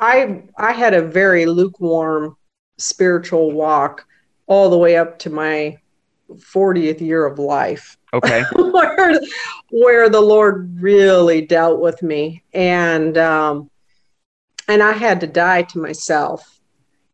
[0.00, 2.36] I I had a very lukewarm
[2.78, 4.04] spiritual walk
[4.46, 5.78] all the way up to my
[6.30, 7.96] 40th year of life.
[8.12, 8.42] Okay.
[8.56, 9.20] where,
[9.70, 13.70] where the Lord really dealt with me and um
[14.68, 16.60] and I had to die to myself.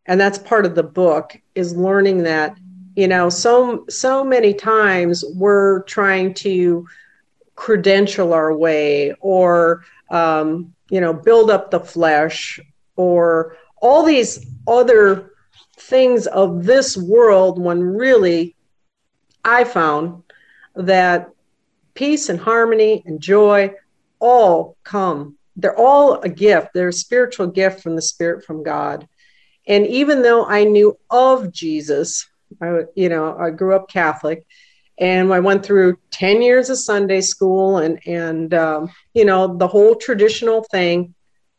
[0.07, 2.57] And that's part of the book is learning that
[2.97, 6.87] you know so so many times we're trying to
[7.55, 12.61] credential our way or um, you know build up the flesh
[12.97, 15.32] or all these other
[15.93, 18.57] things of this world when really
[19.45, 20.23] I found
[20.75, 21.29] that
[21.93, 23.75] peace and harmony and joy
[24.19, 25.37] all come.
[25.55, 26.69] They're all a gift.
[26.73, 29.07] They're a spiritual gift from the Spirit from God.
[29.69, 32.27] And even though I knew of Jesus,
[32.63, 34.47] I, you know, I grew up Catholic,
[34.99, 39.69] and I went through ten years of Sunday school and and um, you know the
[39.69, 41.15] whole traditional thing,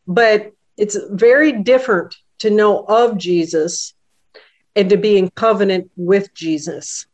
[0.07, 3.92] but it's very different to know of Jesus
[4.75, 7.05] and to be in covenant with Jesus.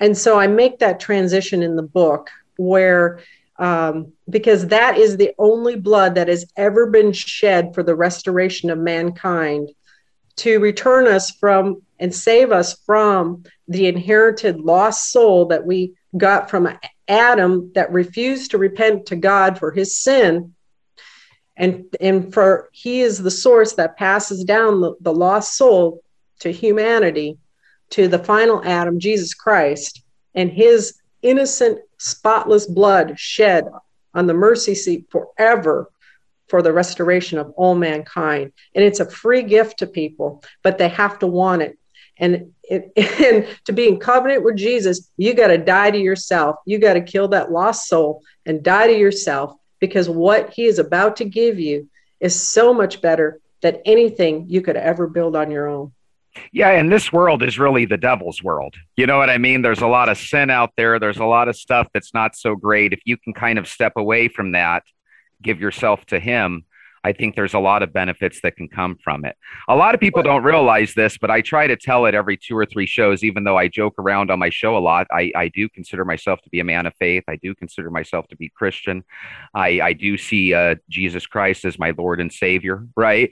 [0.00, 3.20] And so I make that transition in the book where,
[3.58, 8.70] um, because that is the only blood that has ever been shed for the restoration
[8.70, 9.70] of mankind
[10.36, 16.50] to return us from and save us from the inherited lost soul that we got
[16.50, 16.68] from
[17.08, 20.54] Adam that refused to repent to God for his sin.
[21.56, 26.02] And, and for he is the source that passes down the, the lost soul
[26.40, 27.38] to humanity,
[27.90, 30.02] to the final Adam, Jesus Christ,
[30.34, 33.66] and his innocent, spotless blood shed
[34.14, 35.90] on the mercy seat forever
[36.48, 38.52] for the restoration of all mankind.
[38.74, 41.78] And it's a free gift to people, but they have to want it.
[42.18, 46.56] And, it, and to be in covenant with Jesus, you got to die to yourself.
[46.64, 50.78] You got to kill that lost soul and die to yourself because what he is
[50.78, 51.88] about to give you
[52.20, 55.92] is so much better than anything you could ever build on your own.
[56.52, 58.74] Yeah, and this world is really the devil's world.
[58.96, 59.62] You know what I mean?
[59.62, 60.98] There's a lot of sin out there.
[60.98, 62.92] There's a lot of stuff that's not so great.
[62.92, 64.82] If you can kind of step away from that,
[65.42, 66.64] give yourself to him,
[67.06, 69.36] I think there's a lot of benefits that can come from it.
[69.68, 72.56] A lot of people don't realize this, but I try to tell it every two
[72.56, 75.06] or three shows, even though I joke around on my show a lot.
[75.12, 77.22] I, I do consider myself to be a man of faith.
[77.28, 79.04] I do consider myself to be Christian.
[79.54, 83.30] I, I do see uh, Jesus Christ as my Lord and Savior, right?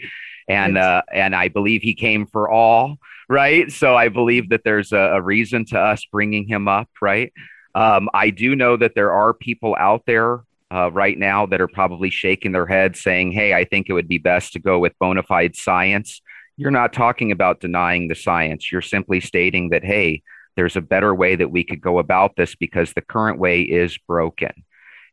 [0.49, 2.99] and uh, and I believe he came for all,
[3.29, 3.71] right?
[3.73, 7.33] So I believe that there's a, a reason to us bringing him up, right?
[7.75, 11.69] Um, I do know that there are people out there uh, right now that are
[11.69, 14.99] probably shaking their heads, saying, "Hey, I think it would be best to go with
[14.99, 16.21] bona fide science."
[16.57, 18.71] You're not talking about denying the science.
[18.71, 20.23] You're simply stating that, hey,
[20.57, 23.99] there's a better way that we could go about this because the current way is
[24.07, 24.53] broken.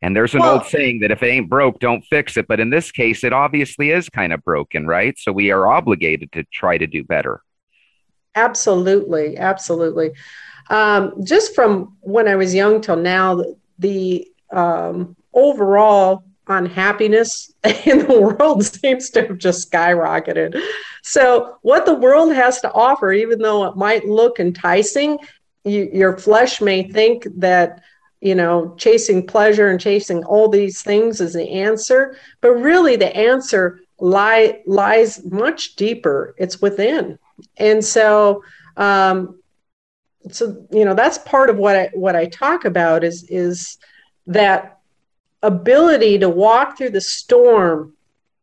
[0.04, 2.48] And there's an well, old saying that if it ain't broke, don't fix it.
[2.48, 5.18] But in this case, it obviously is kind of broken, right?
[5.18, 7.42] So we are obligated to try to do better.
[8.34, 9.38] Absolutely.
[9.38, 10.12] Absolutely.
[10.70, 13.44] Um, just from when I was young till now,
[13.78, 17.54] the um, overall unhappiness
[17.86, 20.62] in the world seems to have just skyrocketed.
[21.04, 25.18] So, what the world has to offer, even though it might look enticing,
[25.64, 27.82] you, your flesh may think that
[28.22, 32.16] you know, chasing pleasure and chasing all these things is the answer.
[32.40, 36.36] But really, the answer lie, lies much deeper.
[36.38, 37.18] It's within.
[37.58, 38.44] And so,
[38.78, 39.40] um,
[40.30, 43.80] so you know, that's part of what I what I talk about is is
[44.28, 44.78] that
[45.44, 47.94] ability to walk through the storm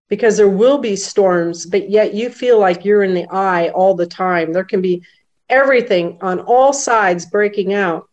[0.09, 3.95] because there will be storms, but yet you feel like you're in the eye all
[3.95, 4.53] the time.
[4.53, 5.03] There can be
[5.49, 8.09] everything on all sides breaking out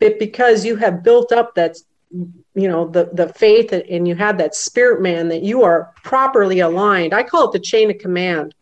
[0.00, 1.76] but because you have built up that
[2.10, 6.60] you know the the faith and you have that spirit man that you are properly
[6.60, 7.12] aligned.
[7.14, 8.54] I call it the chain of command.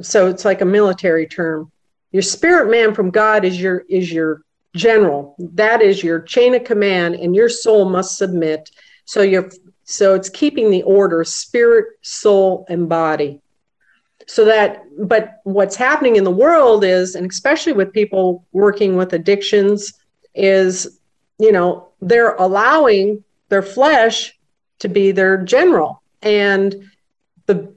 [0.00, 1.70] So it's like a military term.
[2.12, 4.42] Your spirit man from god is your is your
[4.76, 5.34] general.
[5.38, 8.70] That is your chain of command and your soul must submit.
[9.04, 9.50] So you're
[9.84, 13.40] so it's keeping the order spirit soul and body.
[14.26, 19.12] So that but what's happening in the world is and especially with people working with
[19.12, 19.94] addictions
[20.34, 20.98] is,
[21.38, 24.38] you know, they're allowing their flesh
[24.80, 26.02] to be their general.
[26.22, 26.90] And
[27.46, 27.75] the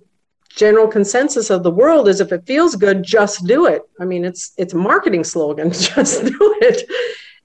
[0.59, 3.81] general consensus of the world is if it feels good, just do it.
[4.01, 6.83] I mean, it's it's a marketing slogan, just do it.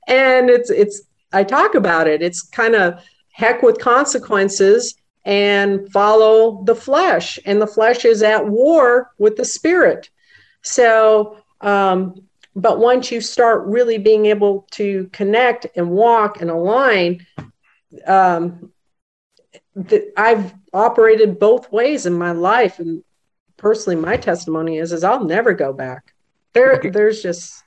[0.08, 1.02] And it's it's
[1.32, 2.22] I talk about it.
[2.22, 3.00] It's kind of
[3.30, 7.38] heck with consequences and follow the flesh.
[7.46, 10.10] And the flesh is at war with the spirit.
[10.62, 12.20] So, um,
[12.56, 17.26] but once you start really being able to connect and walk and align,
[18.06, 18.72] um,
[19.74, 23.02] the, I've operated both ways in my life, and
[23.56, 26.14] personally, my testimony is is I'll never go back.
[26.52, 26.90] There, okay.
[26.90, 27.64] there's just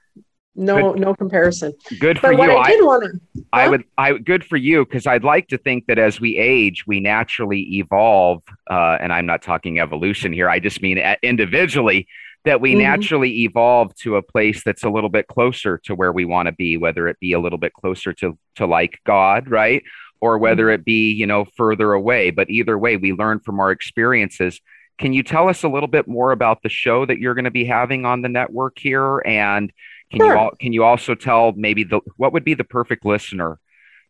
[0.55, 1.01] no good.
[1.01, 1.73] no comparison.
[1.99, 2.57] Good for but you.
[2.57, 3.45] I, did want to.
[3.53, 3.83] I would.
[3.97, 7.61] I good for you because I'd like to think that as we age, we naturally
[7.77, 8.41] evolve.
[8.69, 10.49] Uh, and I'm not talking evolution here.
[10.49, 12.07] I just mean individually
[12.45, 12.83] that we mm-hmm.
[12.83, 16.53] naturally evolve to a place that's a little bit closer to where we want to
[16.53, 19.83] be, whether it be a little bit closer to to like God, right?
[20.19, 20.81] Or whether mm-hmm.
[20.81, 22.31] it be, you know, further away.
[22.31, 24.59] But either way, we learn from our experiences.
[24.97, 27.51] Can you tell us a little bit more about the show that you're going to
[27.51, 29.19] be having on the network here?
[29.19, 29.71] And
[30.11, 30.35] can sure.
[30.35, 33.59] you can you also tell maybe the what would be the perfect listener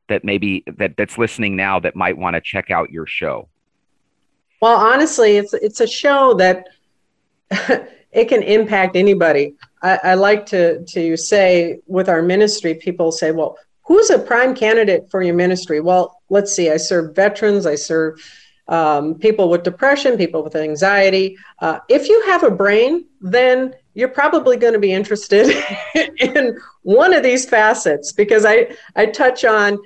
[0.07, 3.49] that maybe that that's listening now that might want to check out your show?
[4.61, 6.67] Well, honestly, it's it's a show that
[8.11, 9.55] it can impact anybody.
[9.81, 13.57] I, I, like to to say with our ministry, people say, "Well,
[13.87, 16.69] who's a prime candidate for your ministry?" Well, let's see.
[16.69, 17.65] I serve veterans.
[17.65, 18.19] I serve
[18.67, 21.37] um, people with depression, people with anxiety.
[21.59, 25.55] Uh, if you have a brain, then you're probably going to be interested
[26.17, 29.79] in one of these facets because I I touch on,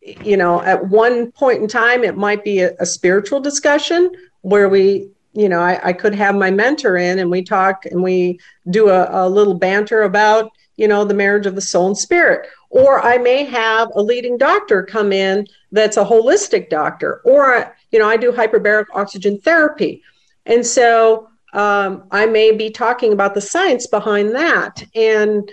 [0.00, 4.68] you know, at one point in time, it might be a, a spiritual discussion where
[4.68, 8.38] we you know, I, I, could have my mentor in and we talk and we
[8.68, 12.48] do a, a, little banter about, you know, the marriage of the soul and spirit.
[12.70, 17.20] Or I may have a leading doctor come in that's a holistic doctor.
[17.24, 20.02] Or, you know, I do hyperbaric oxygen therapy.
[20.46, 24.82] And so um, I may be talking about the science behind that.
[24.94, 25.50] And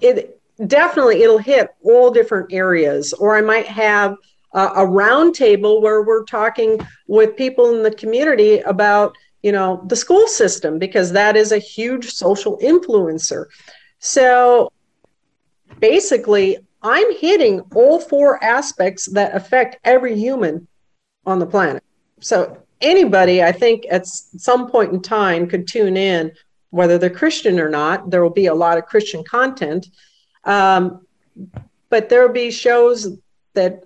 [0.00, 3.12] it definitely it'll hit all different areas.
[3.14, 4.16] Or I might have
[4.54, 9.96] uh, a roundtable where we're talking with people in the community about you know the
[9.96, 13.46] school system because that is a huge social influencer
[14.04, 14.72] so
[15.78, 20.66] basically i'm hitting all four aspects that affect every human
[21.24, 21.84] on the planet.
[22.20, 26.32] So anybody i think at some point in time could tune in
[26.70, 28.10] whether they're christian or not.
[28.10, 29.86] There will be a lot of christian content.
[30.44, 31.06] Um,
[31.90, 33.16] but there will be shows
[33.54, 33.84] that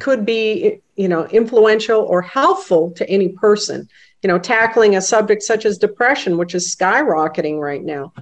[0.00, 3.88] could be you know influential or helpful to any person.
[4.22, 8.12] You know tackling a subject such as depression which is skyrocketing right now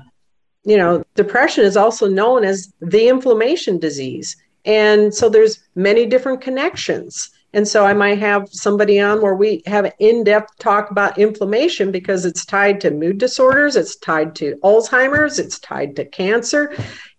[0.69, 4.37] you know depression is also known as the inflammation disease.
[4.67, 7.31] And so there's many different connections.
[7.55, 11.91] And so i might have somebody on where we have an in-depth talk about inflammation
[11.91, 16.63] because it's tied to mood disorders it's tied to alzheimer's it's tied to cancer.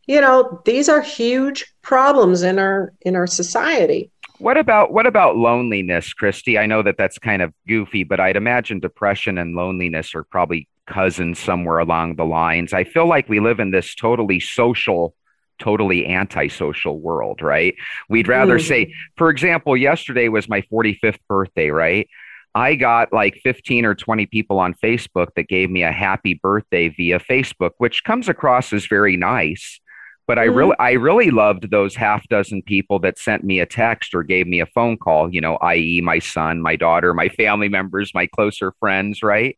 [0.05, 4.11] You know these are huge problems in our in our society.
[4.37, 6.59] What about what about loneliness, Kristi?
[6.59, 10.67] I know that that's kind of goofy, but I'd imagine depression and loneliness are probably
[10.89, 12.73] cousins somewhere along the lines.
[12.73, 15.15] I feel like we live in this totally social,
[15.59, 17.75] totally antisocial world, right?
[18.09, 18.67] We'd rather mm.
[18.67, 22.09] say, for example, yesterday was my 45th birthday, right?
[22.55, 26.89] I got like 15 or 20 people on Facebook that gave me a happy birthday
[26.89, 29.79] via Facebook, which comes across as very nice.
[30.27, 30.81] But I really, mm-hmm.
[30.81, 34.59] I really loved those half dozen people that sent me a text or gave me
[34.59, 35.33] a phone call.
[35.33, 39.23] You know, i.e., my son, my daughter, my family members, my closer friends.
[39.23, 39.57] Right?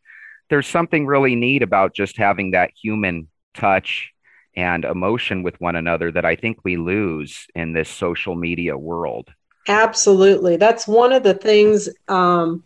[0.52, 4.12] There's something really neat about just having that human touch
[4.58, 9.30] and emotion with one another that I think we lose in this social media world.
[9.70, 12.66] Absolutely, that's one of the things um,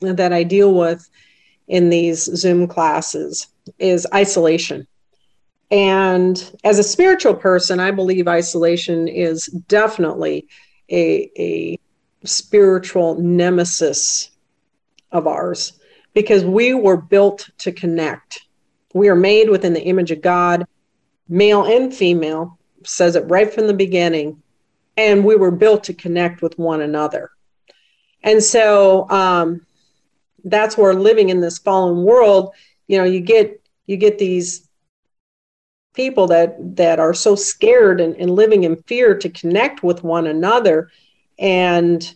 [0.00, 1.06] that I deal with
[1.68, 4.86] in these Zoom classes is isolation.
[5.70, 10.48] And as a spiritual person, I believe isolation is definitely
[10.90, 11.78] a, a
[12.24, 14.30] spiritual nemesis
[15.12, 15.74] of ours
[16.16, 18.46] because we were built to connect.
[18.94, 20.66] We are made within the image of God,
[21.28, 24.42] male and female, says it right from the beginning.
[24.96, 27.32] And we were built to connect with one another.
[28.22, 29.66] And so um,
[30.42, 32.54] that's where living in this fallen world,
[32.86, 34.66] you know, you get you get these
[35.92, 40.26] people that that are so scared and, and living in fear to connect with one
[40.26, 40.90] another
[41.38, 42.14] and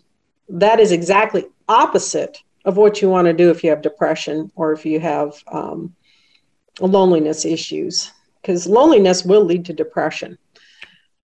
[0.48, 4.72] that is exactly opposite of what you want to do if you have depression or
[4.72, 5.94] if you have um,
[6.80, 10.38] loneliness issues because loneliness will lead to depression.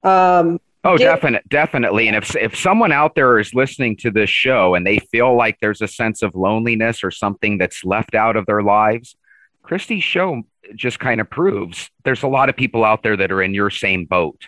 [0.03, 4.29] Um, oh get, definite, definitely and if, if someone out there is listening to this
[4.29, 8.37] show and they feel like there's a sense of loneliness or something that's left out
[8.37, 9.17] of their lives
[9.65, 10.43] kristi's show
[10.77, 13.71] just kind of proves there's a lot of people out there that are in your
[13.71, 14.47] same boat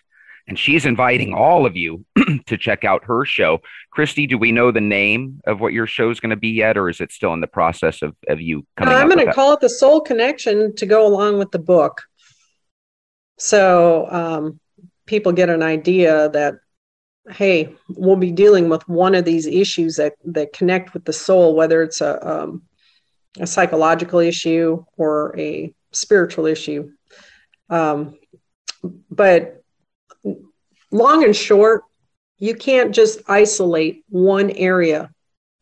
[0.49, 2.05] and she's inviting all of you
[2.47, 3.61] to check out her show.
[3.97, 6.79] Kristi, do we know the name of what your show is going to be yet,
[6.79, 8.95] or is it still in the process of, of you coming?
[8.95, 12.03] I'm going to call it the Soul Connection to go along with the book.
[13.39, 14.59] So um,
[15.07, 16.55] people get an idea that,
[17.31, 21.55] hey, we'll be dealing with one of these issues that, that connect with the soul,
[21.55, 22.63] whether it's a, um,
[23.39, 26.91] a psychological issue or a spiritual issue.
[27.69, 28.17] Um,
[29.11, 29.58] but
[30.91, 31.83] long and short,
[32.39, 35.11] you can't just isolate one area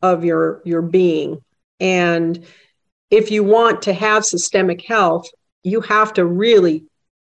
[0.01, 1.41] of your your being.
[1.79, 2.45] And
[3.09, 5.27] if you want to have systemic health
[5.67, 6.85] you have to really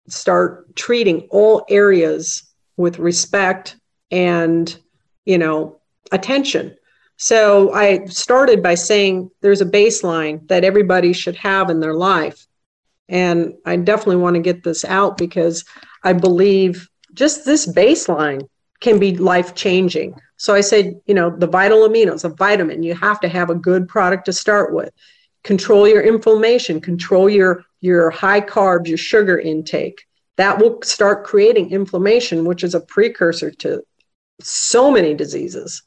[0.07, 2.43] start treating all areas
[2.77, 3.75] with respect
[4.11, 4.79] and
[5.25, 5.79] you know
[6.11, 6.75] attention.
[7.17, 12.47] So i started by saying there's a baseline that everybody should have in their life.
[13.09, 15.65] And i definitely want to get this out because
[16.03, 16.89] i believe
[17.19, 18.47] just this baseline
[18.79, 20.15] can be life changing.
[20.37, 23.55] So I said, you know, the vital aminos, a vitamin, you have to have a
[23.55, 24.89] good product to start with.
[25.43, 30.05] Control your inflammation, control your your high carbs, your sugar intake.
[30.37, 33.83] That will start creating inflammation, which is a precursor to
[34.41, 35.83] so many diseases.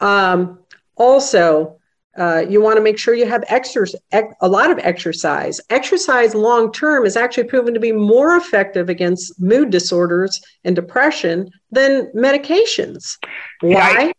[0.00, 0.58] Um,
[0.96, 1.78] also,
[2.16, 4.00] uh, you want to make sure you have exercise,
[4.40, 5.60] a lot of exercise.
[5.70, 11.50] Exercise long term is actually proven to be more effective against mood disorders and depression
[11.70, 13.18] than medications.
[13.60, 14.12] Why?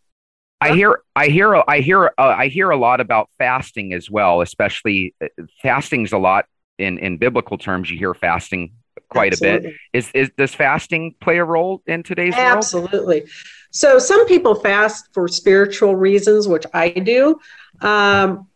[0.60, 4.10] I, I hear, I hear, I hear, uh, I hear a lot about fasting as
[4.10, 4.40] well.
[4.40, 5.28] Especially, uh,
[5.62, 6.46] fasting's a lot
[6.78, 7.90] in in biblical terms.
[7.90, 8.72] You hear fasting
[9.08, 9.68] quite Absolutely.
[9.68, 9.80] a bit.
[9.92, 13.20] Is is does fasting play a role in today's Absolutely.
[13.20, 13.30] World?
[13.70, 17.38] So some people fast for spiritual reasons, which I do.
[17.80, 18.46] Um,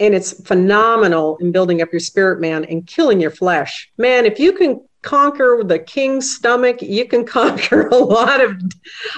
[0.00, 3.90] and it's phenomenal in building up your spirit man and killing your flesh.
[3.96, 8.60] Man, if you can conquer the king's stomach, you can conquer a lot of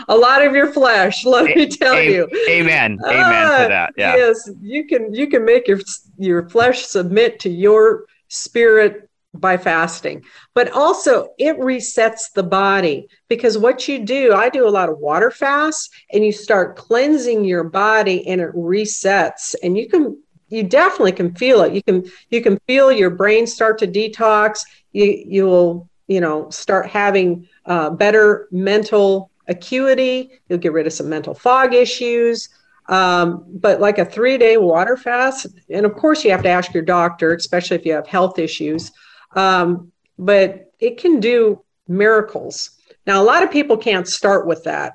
[0.08, 1.24] a lot of your flesh.
[1.24, 2.28] Let me tell a- you.
[2.48, 2.98] Amen.
[3.04, 3.94] Amen uh, to that.
[3.96, 4.16] Yeah.
[4.16, 5.80] Yes, you can you can make your
[6.18, 9.05] your flesh submit to your spirit
[9.40, 10.24] by fasting.
[10.54, 14.98] But also, it resets the body because what you do, I do a lot of
[14.98, 19.54] water fasts and you start cleansing your body and it resets.
[19.62, 20.16] And you can
[20.48, 21.72] you definitely can feel it.
[21.72, 24.60] You can you can feel your brain start to detox.
[24.92, 30.30] You you'll you know start having uh, better mental acuity.
[30.48, 32.48] You'll get rid of some mental fog issues.
[32.88, 36.72] Um, but like a three day water fast, and of course you have to ask
[36.72, 38.92] your doctor, especially if you have health issues.
[39.36, 42.70] Um, but it can do miracles.
[43.06, 44.94] Now, a lot of people can't start with that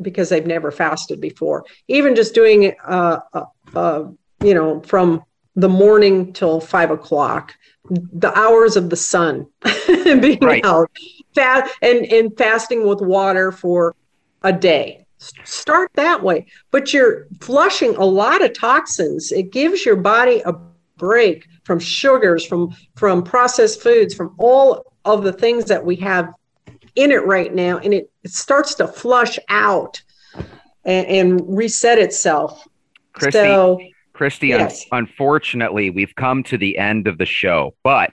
[0.00, 1.64] because they've never fasted before.
[1.88, 4.04] Even just doing, uh, uh, uh,
[4.42, 5.24] you know, from
[5.56, 7.52] the morning till five o'clock,
[7.90, 9.46] the hours of the sun
[9.86, 10.64] being right.
[10.64, 10.90] out,
[11.34, 13.96] fast and, and fasting with water for
[14.42, 15.04] a day.
[15.44, 19.32] Start that way, but you're flushing a lot of toxins.
[19.32, 20.54] It gives your body a
[20.96, 26.32] break from sugars, from from processed foods, from all of the things that we have
[26.96, 30.00] in it right now, and it, it starts to flush out
[30.86, 32.66] and, and reset itself.
[33.12, 33.78] Kristi, so,
[34.14, 34.86] Kristi, yes.
[34.90, 38.12] un- unfortunately, we've come to the end of the show, but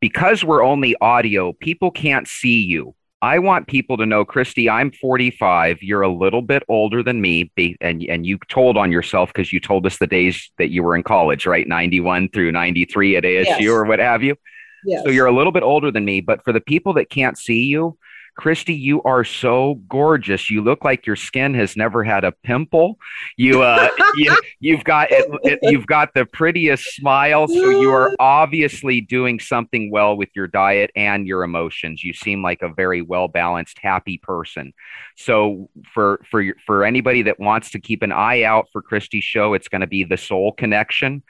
[0.00, 2.94] because we're only audio, people can't see you.
[3.26, 5.82] I want people to know, Kristi, I'm 45.
[5.82, 7.50] You're a little bit older than me.
[7.80, 10.94] And, and you told on yourself because you told us the days that you were
[10.94, 11.66] in college, right?
[11.66, 13.66] 91 through 93 at ASU yes.
[13.66, 14.36] or what have you.
[14.84, 15.02] Yes.
[15.02, 16.20] So you're a little bit older than me.
[16.20, 17.98] But for the people that can't see you,
[18.38, 20.50] Kristi, you are so gorgeous.
[20.50, 22.98] You look like your skin has never had a pimple.
[23.36, 23.88] You, uh,
[24.60, 27.48] you, have got it, it, you've got the prettiest smile.
[27.48, 32.04] So you are obviously doing something well with your diet and your emotions.
[32.04, 34.74] You seem like a very well balanced, happy person.
[35.16, 39.54] So for for for anybody that wants to keep an eye out for Kristi's show,
[39.54, 41.22] it's going to be the Soul Connection,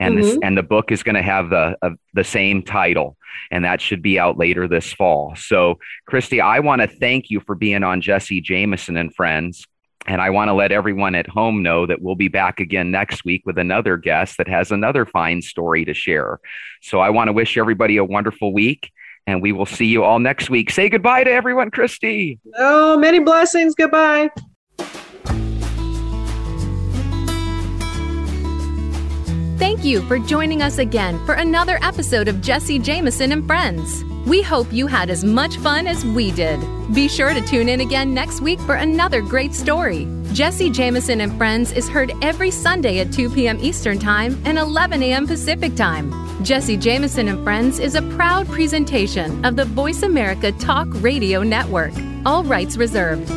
[0.00, 0.22] and mm-hmm.
[0.22, 3.16] this and the book is going to have the uh, the same title
[3.50, 5.34] and that should be out later this fall.
[5.36, 5.78] So,
[6.10, 9.66] Kristi, I want to thank you for being on Jesse Jameson and Friends.
[10.06, 13.24] And I want to let everyone at home know that we'll be back again next
[13.24, 16.40] week with another guest that has another fine story to share.
[16.82, 18.90] So I want to wish everybody a wonderful week,
[19.26, 20.70] and we will see you all next week.
[20.70, 22.38] Say goodbye to everyone, Kristi.
[22.56, 23.74] Oh, many blessings.
[23.74, 24.28] Goodbye.
[29.56, 34.02] Thank you for joining us again for another episode of Jesse Jameson and Friends.
[34.26, 36.58] We hope you had as much fun as we did.
[36.92, 40.08] Be sure to tune in again next week for another great story.
[40.32, 43.58] Jesse Jameson and Friends is heard every Sunday at 2 p.m.
[43.60, 45.24] Eastern Time and 11 a.m.
[45.24, 46.12] Pacific Time.
[46.42, 51.92] Jesse Jameson and Friends is a proud presentation of the Voice America Talk Radio Network.
[52.26, 53.30] All rights reserved.